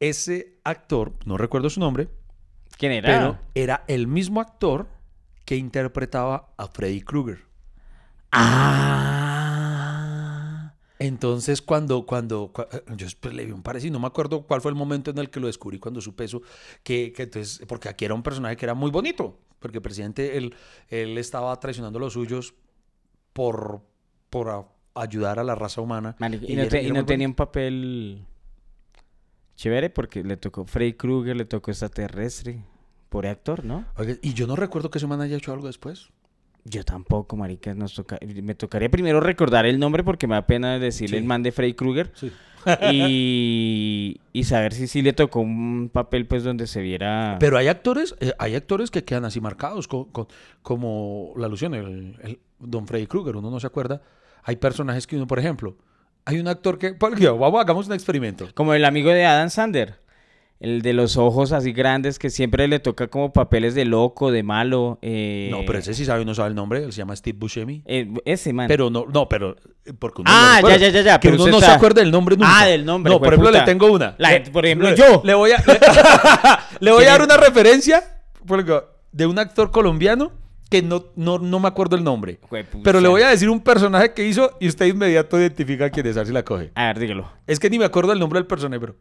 [0.00, 2.08] Ese actor, no recuerdo su nombre,
[2.76, 3.08] ¿Quién era?
[3.08, 4.88] pero era el mismo actor
[5.44, 7.51] que interpretaba a Freddy Krueger.
[9.32, 10.74] Ah.
[10.98, 14.60] Entonces, cuando, cuando, cua- eh, yo después le vi un parecido, no me acuerdo cuál
[14.60, 16.42] fue el momento en el que lo descubrí cuando supe eso,
[16.84, 20.36] que, que entonces, porque aquí era un personaje que era muy bonito, porque el presidente,
[20.36, 20.54] él,
[20.88, 22.54] él estaba traicionando a los suyos
[23.32, 23.82] por,
[24.30, 24.64] por a-
[24.94, 26.14] ayudar a la raza humana.
[26.20, 28.24] Y Y no, te- y tenía un papel
[29.56, 32.64] chévere porque le tocó Freddy Krueger, le tocó extraterrestre.
[33.08, 33.84] Por actor, ¿no?
[33.98, 36.08] Oiga, y yo no recuerdo que ese man haya hecho algo después.
[36.64, 37.74] Yo tampoco, marica.
[37.74, 38.18] Nos toca...
[38.42, 41.22] Me tocaría primero recordar el nombre porque me da pena decirle Sí.
[41.22, 42.12] el man de Freddy Krueger.
[42.14, 42.30] Sí.
[42.92, 44.20] y...
[44.32, 47.36] y saber si sí le tocó un papel pues donde se viera...
[47.40, 50.28] Pero hay actores, eh, hay actores que quedan así marcados, co- co-
[50.62, 54.02] como la alusión, el, el Don Freddy Krueger, uno no se acuerda.
[54.44, 55.76] Hay personajes que uno, por ejemplo,
[56.24, 58.48] hay un actor que, vamos, hagamos un experimento.
[58.54, 60.00] Como el amigo de Adam Sander.
[60.62, 64.44] El de los ojos así grandes que siempre le toca como papeles de loco, de
[64.44, 64.98] malo.
[65.02, 67.82] eh, No, pero ese sí sabe, no sabe el nombre, él se llama Steve Buscemi.
[67.84, 68.68] eh, ese man.
[68.68, 71.42] Pero no, no, pero eh, porque uno Ah, no ya, ya, ya, ya, Que pero
[71.42, 72.60] uno no se acuerda del nombre nunca.
[72.60, 74.14] Ah, del nombre, No, por ejemplo, le tengo una.
[74.18, 75.20] La por ejemplo, le- yo.
[75.24, 75.80] Le voy a, le,
[76.80, 78.02] le voy a dar una referencia
[79.12, 80.30] de un actor colombiano
[80.70, 82.38] que no, no, no me acuerdo el nombre.
[82.40, 82.82] Juepucha.
[82.84, 86.16] Pero le voy a decir un personaje que hizo y usted inmediato identifica quién es,
[86.16, 86.70] a ver si la coge.
[86.74, 87.30] A ver, dígalo.
[87.46, 88.94] Es que ni me acuerdo el nombre del personaje, pero.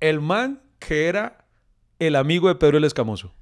[0.00, 1.44] El man que era
[1.98, 3.32] el amigo de Pedro el Escamoso.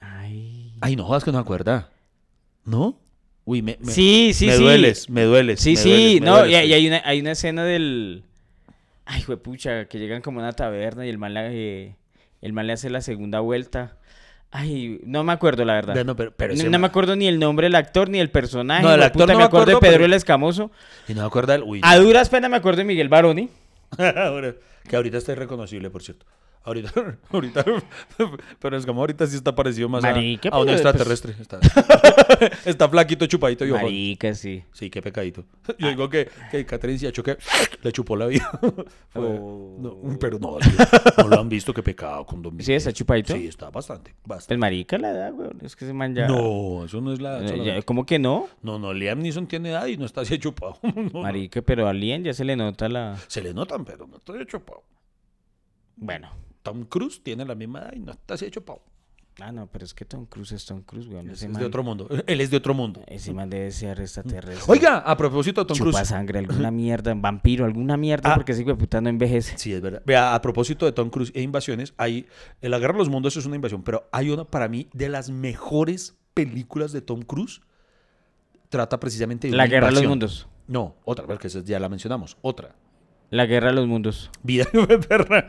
[0.00, 0.74] Ay.
[0.80, 1.90] Ay, no jodas que no me acuerda.
[2.64, 2.98] ¿No?
[3.44, 4.62] Uy, me, me, sí, sí, me sí.
[4.62, 5.60] dueles, me dueles.
[5.60, 8.24] Sí, me sí, dueles, no, dueles, y, hay, una, hay una escena del...
[9.06, 11.96] Ay, pucha, que llegan como a una taberna y el man, le,
[12.40, 13.96] el man le hace la segunda vuelta.
[14.52, 15.94] Ay, no me acuerdo, la verdad.
[15.94, 18.82] Bueno, pero- pero no, no me acuerdo ni el nombre del actor ni el personaje.
[18.82, 20.70] No, del hueputa, actor no me me acuerdo de acuerdo, Pedro pero- el Escamoso.
[21.08, 21.62] Y no me acuerda el.
[21.64, 22.02] Uy, A no.
[22.04, 23.48] duras penas me acuerdo de Miguel Baroni.
[24.88, 26.26] Que ahorita está irreconocible, por cierto.
[26.62, 26.92] Ahorita,
[27.32, 27.64] ahorita,
[28.58, 31.34] pero es como ahorita sí está parecido más a- Marica, a, un pero, extraterrestre.
[31.40, 31.58] Está,
[32.66, 33.84] está flaquito, chupadito y ojón.
[33.84, 34.62] Marica, sí.
[34.72, 35.44] Sí, qué pecadito.
[35.78, 37.38] Yo digo que, que Catherine se achó que
[37.82, 38.48] le chupó la vida.
[39.08, 39.76] Fue- Oh.
[39.80, 40.70] no, pero no, sí,
[41.16, 43.34] no lo han visto, qué pecado con Don ¿Sí está chupadito?
[43.34, 44.58] Sí, está bastante, Pues bastante.
[44.58, 45.58] marica la edad, weón.
[45.62, 46.28] Es que ese man ya...
[46.28, 47.40] No, eso no es la...
[47.42, 48.48] Ya, ¿Cómo que no?
[48.62, 50.78] No, no, Liam Neeson tiene edad y no está así chupado.
[50.82, 51.22] No.
[51.22, 53.16] Marica, pero a Alien ya se le nota la...
[53.28, 54.82] Se le notan, pero no está chupado.
[55.96, 56.30] Bueno.
[56.62, 58.82] Tom Cruise tiene la misma edad y no está así chupado.
[59.42, 61.28] Ah, no, pero es que Tom Cruise es Tom Cruise, weón.
[61.30, 62.08] Es, Ese es man, de otro mundo.
[62.26, 63.02] Él es de otro mundo.
[63.06, 64.64] ese man debe ser extraterrestre.
[64.70, 66.08] Oiga, a propósito de Tom Chupa Cruise.
[66.08, 68.34] sangre, alguna mierda, vampiro, alguna mierda, Ah.
[68.34, 69.56] porque ese puta no envejece.
[69.56, 70.02] Sí, es verdad.
[70.04, 72.26] Vea, a propósito de Tom Cruise e invasiones, hay,
[72.60, 76.16] Guerra de los Mundos es una invasión, pero hay una para mí de las mejores
[76.34, 77.62] películas de Tom Cruise.
[78.68, 80.04] Trata precisamente de La una Guerra de los.
[80.06, 80.48] Mundos.
[80.68, 82.36] No, otra, porque esa ya la mencionamos.
[82.42, 82.74] Otra.
[83.30, 84.30] La guerra de los mundos.
[84.42, 85.48] Vida de perra.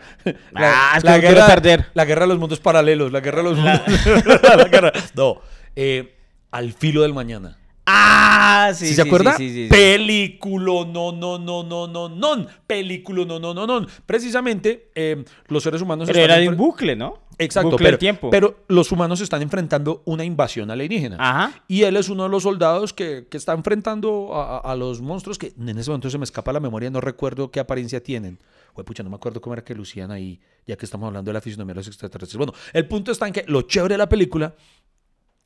[0.55, 1.87] Ah, es que no quiero perder.
[1.95, 3.11] La guerra de los mundos paralelos.
[3.11, 3.81] La guerra de los mundos.
[4.57, 5.41] La guerra- No.
[5.75, 6.15] eh,
[6.51, 7.57] Al filo del mañana.
[7.87, 8.87] Ah, sí.
[8.87, 9.35] ¿Sí, se acuerda?
[9.35, 9.67] Sí, sí.
[9.69, 12.47] Película, no, no, no, no, no, no.
[12.67, 13.87] Película, no, no, no, no.
[14.05, 17.19] Precisamente, eh, los seres humanos Pero están era de un bucle, ¿no?
[17.37, 18.29] Exacto, pero, tiempo.
[18.29, 21.17] pero los humanos están enfrentando una invasión alienígena.
[21.19, 21.63] Ajá.
[21.67, 25.37] Y él es uno de los soldados que, que está enfrentando a, a- los monstruos
[25.39, 28.39] que en ese momento se me escapa la memoria, no recuerdo qué apariencia tienen.
[28.85, 31.41] Pucha, no me acuerdo cómo era que lucían ahí, ya que estamos hablando de la
[31.41, 32.37] fisionomía de los extraterrestres.
[32.37, 34.55] Bueno, el punto está en que lo chévere de la película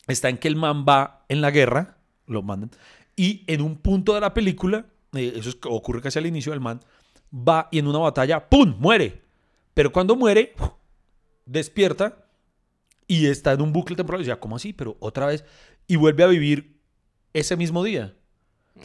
[0.07, 2.69] está en que el man va en la guerra, lo mandan,
[3.15, 6.59] y en un punto de la película, eh, eso es- ocurre casi al inicio del
[6.61, 6.81] man,
[7.33, 9.21] va y en una batalla, ¡pum!, muere.
[9.73, 10.53] Pero cuando muere,
[11.45, 12.25] despierta
[13.07, 14.21] y está en un bucle temporal.
[14.21, 14.73] Y decía, ¿cómo así?
[14.73, 15.43] Pero otra vez.
[15.87, 16.79] Y vuelve a vivir
[17.33, 18.15] ese mismo día.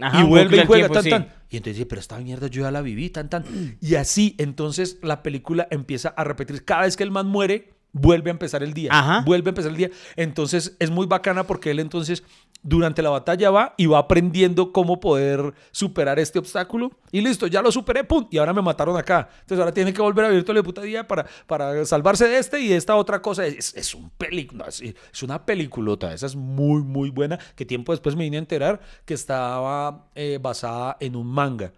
[0.00, 1.10] Ajá, y vuelve y juega, tiempo, tan, sí.
[1.10, 1.32] tan.
[1.50, 3.44] Y entonces dice, pero esta mierda yo ya la viví, tan, tan.
[3.80, 6.64] Y así, entonces la película empieza a repetir.
[6.64, 8.90] Cada vez que el man muere, vuelve a empezar el día.
[8.92, 9.22] Ajá.
[9.26, 9.90] Vuelve a empezar el día.
[10.16, 12.22] Entonces es muy bacana porque él entonces
[12.62, 16.90] durante la batalla va y va aprendiendo cómo poder superar este obstáculo.
[17.10, 18.26] Y listo, ya lo superé, pum.
[18.30, 19.28] Y ahora me mataron acá.
[19.40, 22.38] Entonces ahora tiene que volver a vivir todo el puta día para, para salvarse de
[22.38, 23.46] este y de esta otra cosa.
[23.46, 26.12] Es, es un película, es, es una peliculota.
[26.12, 27.38] Esa es muy, muy buena.
[27.54, 31.72] Que tiempo después me vine a enterar que estaba eh, basada en un manga.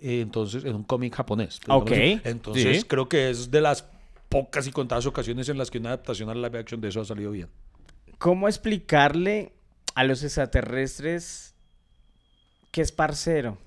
[0.00, 1.60] Eh, entonces, en un cómic japonés.
[1.68, 1.90] Ok,
[2.24, 2.84] Entonces, sí.
[2.84, 3.86] creo que es de las
[4.32, 7.04] pocas y contadas ocasiones en las que una adaptación al live action de eso ha
[7.04, 7.50] salido bien.
[8.16, 9.52] ¿Cómo explicarle
[9.94, 11.54] a los extraterrestres
[12.70, 13.58] que es parcero?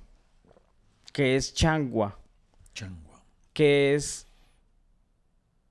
[1.13, 2.19] Que es changua?
[2.73, 3.23] Changua.
[3.53, 4.27] que es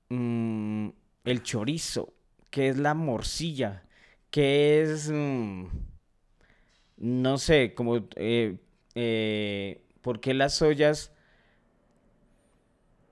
[0.09, 0.89] mm,
[1.25, 2.13] el chorizo,
[2.49, 3.83] que es la morcilla,
[4.31, 5.65] que es, mm,
[6.97, 8.57] no sé, como, eh,
[8.95, 11.11] eh, ¿por qué las ollas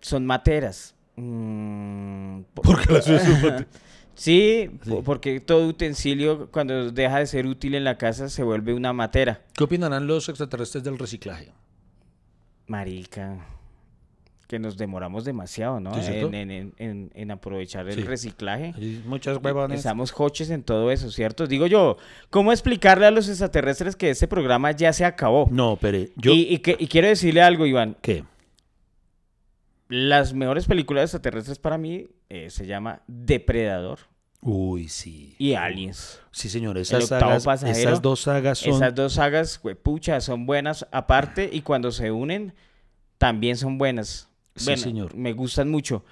[0.01, 0.95] son materas?
[1.15, 3.05] Mm, po- Porque las.
[4.15, 4.89] Sí, Sí.
[4.91, 8.93] po- porque todo utensilio cuando deja de ser útil en la casa se vuelve una
[8.93, 9.41] matera.
[9.55, 11.51] ¿Qué opinarán los extraterrestres del reciclaje?
[12.67, 13.39] Marica,
[14.47, 15.97] que nos demoramos demasiado, ¿no?
[15.99, 18.01] En, en- en- en- en aprovechar el Sí.
[18.03, 18.75] reciclaje.
[19.07, 19.79] Muchas huevones.
[19.79, 21.47] Estamos coches en todo eso, ¿cierto?
[21.47, 21.97] Digo yo,
[22.29, 25.47] ¿cómo explicarle a los extraterrestres que este programa ya se acabó?
[25.51, 26.31] No, pero yo...
[26.31, 27.97] Y, y que- y quiero decirle algo, Iván.
[28.01, 28.23] ¿Qué?
[29.95, 33.99] Las mejores películas extraterrestres para mí eh, se llama Depredador
[34.41, 35.35] Uy, sí.
[35.37, 36.19] y Aliens.
[36.31, 36.77] Sí, señor.
[36.79, 37.77] Esas, octavo sagas, pasajero.
[37.77, 38.73] esas dos sagas son...
[38.73, 42.53] Esas dos sagas, pucha, son buenas aparte y cuando se unen
[43.19, 44.29] también son buenas.
[44.55, 45.15] Sí, Bueno, señor.
[45.15, 46.03] Me gustan mucho.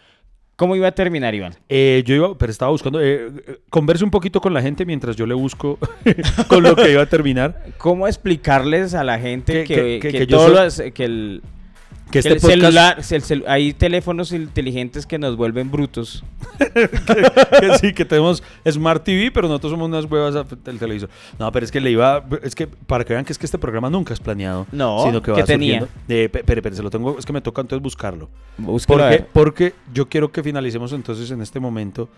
[0.55, 1.55] ¿Cómo iba a terminar, Iván?
[1.67, 3.01] Eh, yo iba, pero estaba buscando...
[3.01, 3.31] eh,
[3.71, 5.79] converse un poquito con la gente mientras yo le busco
[6.47, 7.65] con lo que iba a terminar.
[7.79, 11.41] ¿Cómo explicarles a la gente Que- que, todo soy- las- que el,
[12.11, 12.61] Que este el podcast...
[12.61, 16.23] celular, el celu- hay teléfonos inteligentes que nos vuelven brutos?
[16.59, 20.33] que sí, que tenemos Smart TV, pero nosotros somos unas huevas
[20.63, 21.09] del televisor.
[21.39, 23.57] No, pero es que le iba, es que para que vean que es que este
[23.57, 25.87] programa nunca es planeado, No, sino que va ¿qué tenía?
[26.09, 28.29] Eh, pe- pero, pero se lo tengo, es que me toca entonces buscarlo.
[28.85, 32.09] Porque, porque yo quiero que finalicemos entonces en este momento.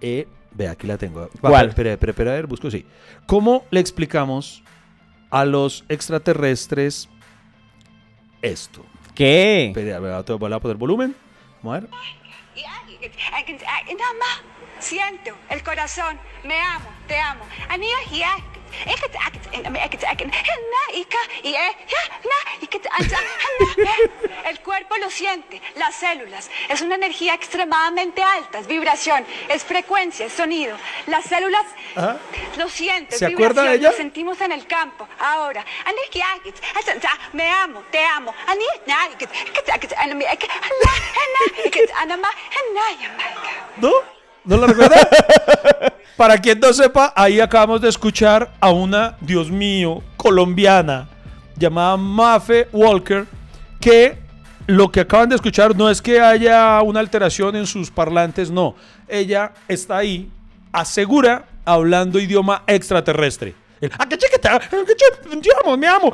[0.00, 1.22] Eh, ve, aquí la tengo.
[1.44, 1.68] Va, ¿Cuál?
[1.70, 2.84] Espera, espera, espera, a ver, busco, sí.
[3.26, 4.62] ¿Cómo le explicamos
[5.30, 7.08] a los extraterrestres
[8.42, 8.84] esto?
[9.18, 9.66] ¿Qué?
[9.66, 11.16] Espera, a ver, te voy a poner volumen.
[11.60, 11.90] Vamos a ver.
[13.98, 14.42] Nada más
[14.78, 17.44] siento el corazón, me amo, te amo.
[17.68, 18.36] Amiga, ya.
[24.46, 26.50] El cuerpo lo siente, las células.
[26.68, 30.76] Es una energía extremadamente alta, es vibración, es frecuencia, es sonido.
[31.06, 31.64] Las células
[32.56, 33.90] lo sienten, ¿Se acuerda de ella?
[33.90, 35.08] lo sentimos en el campo.
[35.18, 35.64] Ahora,
[37.32, 38.34] me amo, te amo.
[43.76, 44.17] ¿No?
[44.48, 44.96] ¿No la recuerda?
[46.16, 51.06] Para quien no sepa, ahí acabamos de escuchar a una, Dios mío, colombiana
[51.54, 53.26] llamada Mafe Walker,
[53.78, 54.16] que
[54.66, 58.74] lo que acaban de escuchar no es que haya una alteración en sus parlantes, no.
[59.06, 60.30] Ella está ahí,
[60.72, 63.54] asegura, hablando idioma extraterrestre.
[63.98, 64.18] "Ah, Te
[65.64, 66.12] amo, amo.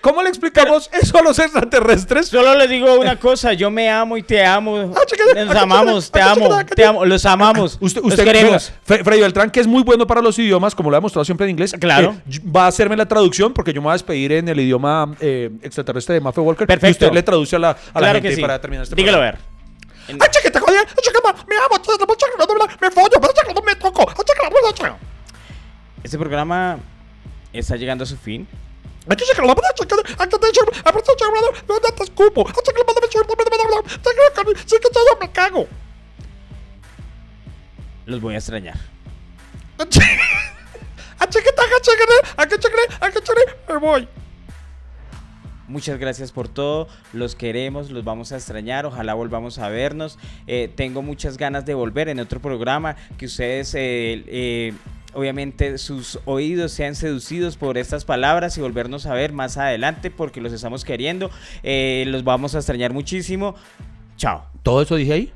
[0.00, 2.28] ¿Cómo le explicamos eso a los extraterrestres?
[2.28, 4.92] Solo les digo una cosa, yo me amo y te amo.
[4.96, 7.78] Ah, chiquita, Nos ah, amamos, te ah, amo, chiquita, te amo, los amamos.
[7.80, 8.72] Usted, los usted queremos.
[8.86, 11.24] mira, Fre- Freddy Beltrán, que es muy bueno para los idiomas, como lo ha demostrado
[11.24, 11.74] siempre en inglés.
[11.80, 12.16] Claro.
[12.28, 15.14] eh, va a hacerme la traducción porque yo me voy a despedir en el idioma
[15.20, 16.66] eh, extraterrestre de Mafe Walker.
[16.66, 17.04] Perfecto.
[17.04, 18.40] Y usted le traduce a la, a la Claro gente que sí.
[18.42, 19.38] para terminar este Dígalo a ver.
[20.08, 20.80] En- ¡Ay, chiquita, joder!
[20.80, 21.80] ¡Ay, chiquita, me amo!
[22.80, 23.62] ¡Me follo!
[23.64, 24.12] ¡Me toco!
[24.42, 24.98] ¡Ay, chiquita,
[26.02, 26.78] Este programa
[27.52, 28.48] está llegando a su fin.
[29.08, 29.42] ¡Ay, chiquita,
[29.74, 30.52] chiquita, ¡Ay, chiquita,
[30.84, 32.44] aparte, chiquita, no te escupo!
[32.46, 32.92] ¡Ay, chiquita,
[34.64, 35.68] chiquita, yo me cago!
[38.06, 38.76] Los voy a extrañar.
[43.68, 44.08] Me voy.
[45.72, 50.18] Muchas gracias por todo, los queremos, los vamos a extrañar, ojalá volvamos a vernos.
[50.46, 54.74] Eh, tengo muchas ganas de volver en otro programa, que ustedes, eh, eh,
[55.14, 60.42] obviamente, sus oídos sean seducidos por estas palabras y volvernos a ver más adelante porque
[60.42, 61.30] los estamos queriendo.
[61.62, 63.54] los vamos a extrañar muchísimo.
[64.18, 64.44] Chao.
[64.62, 65.32] ¿Todo eso dije ahí?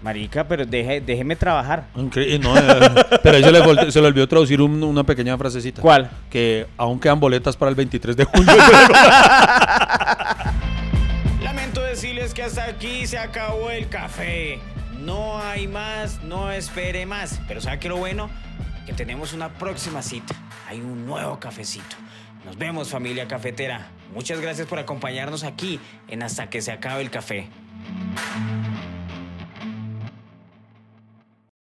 [0.00, 1.88] Marica, pero deje, déjeme trabajar.
[1.96, 2.62] Increíble, no, eh,
[3.22, 5.82] pero ahí se le, se le, olvidó traducir un, una pequeña frasecita.
[5.82, 6.08] ¿Cuál?
[6.30, 8.52] Que aún quedan boletas para el 23 de junio.
[11.42, 14.60] Lamento decirles que hasta aquí se acabó el café.
[15.00, 17.40] No hay más, no espere más.
[17.48, 18.30] Pero ¿sabe qué lo bueno?
[18.86, 20.34] Que tenemos una próxima cita.
[20.68, 21.96] Hay un nuevo cafecito.
[22.44, 23.88] Nos vemos familia cafetera.
[24.14, 27.48] Muchas gracias por acompañarnos aquí en Hasta que se acabe el café.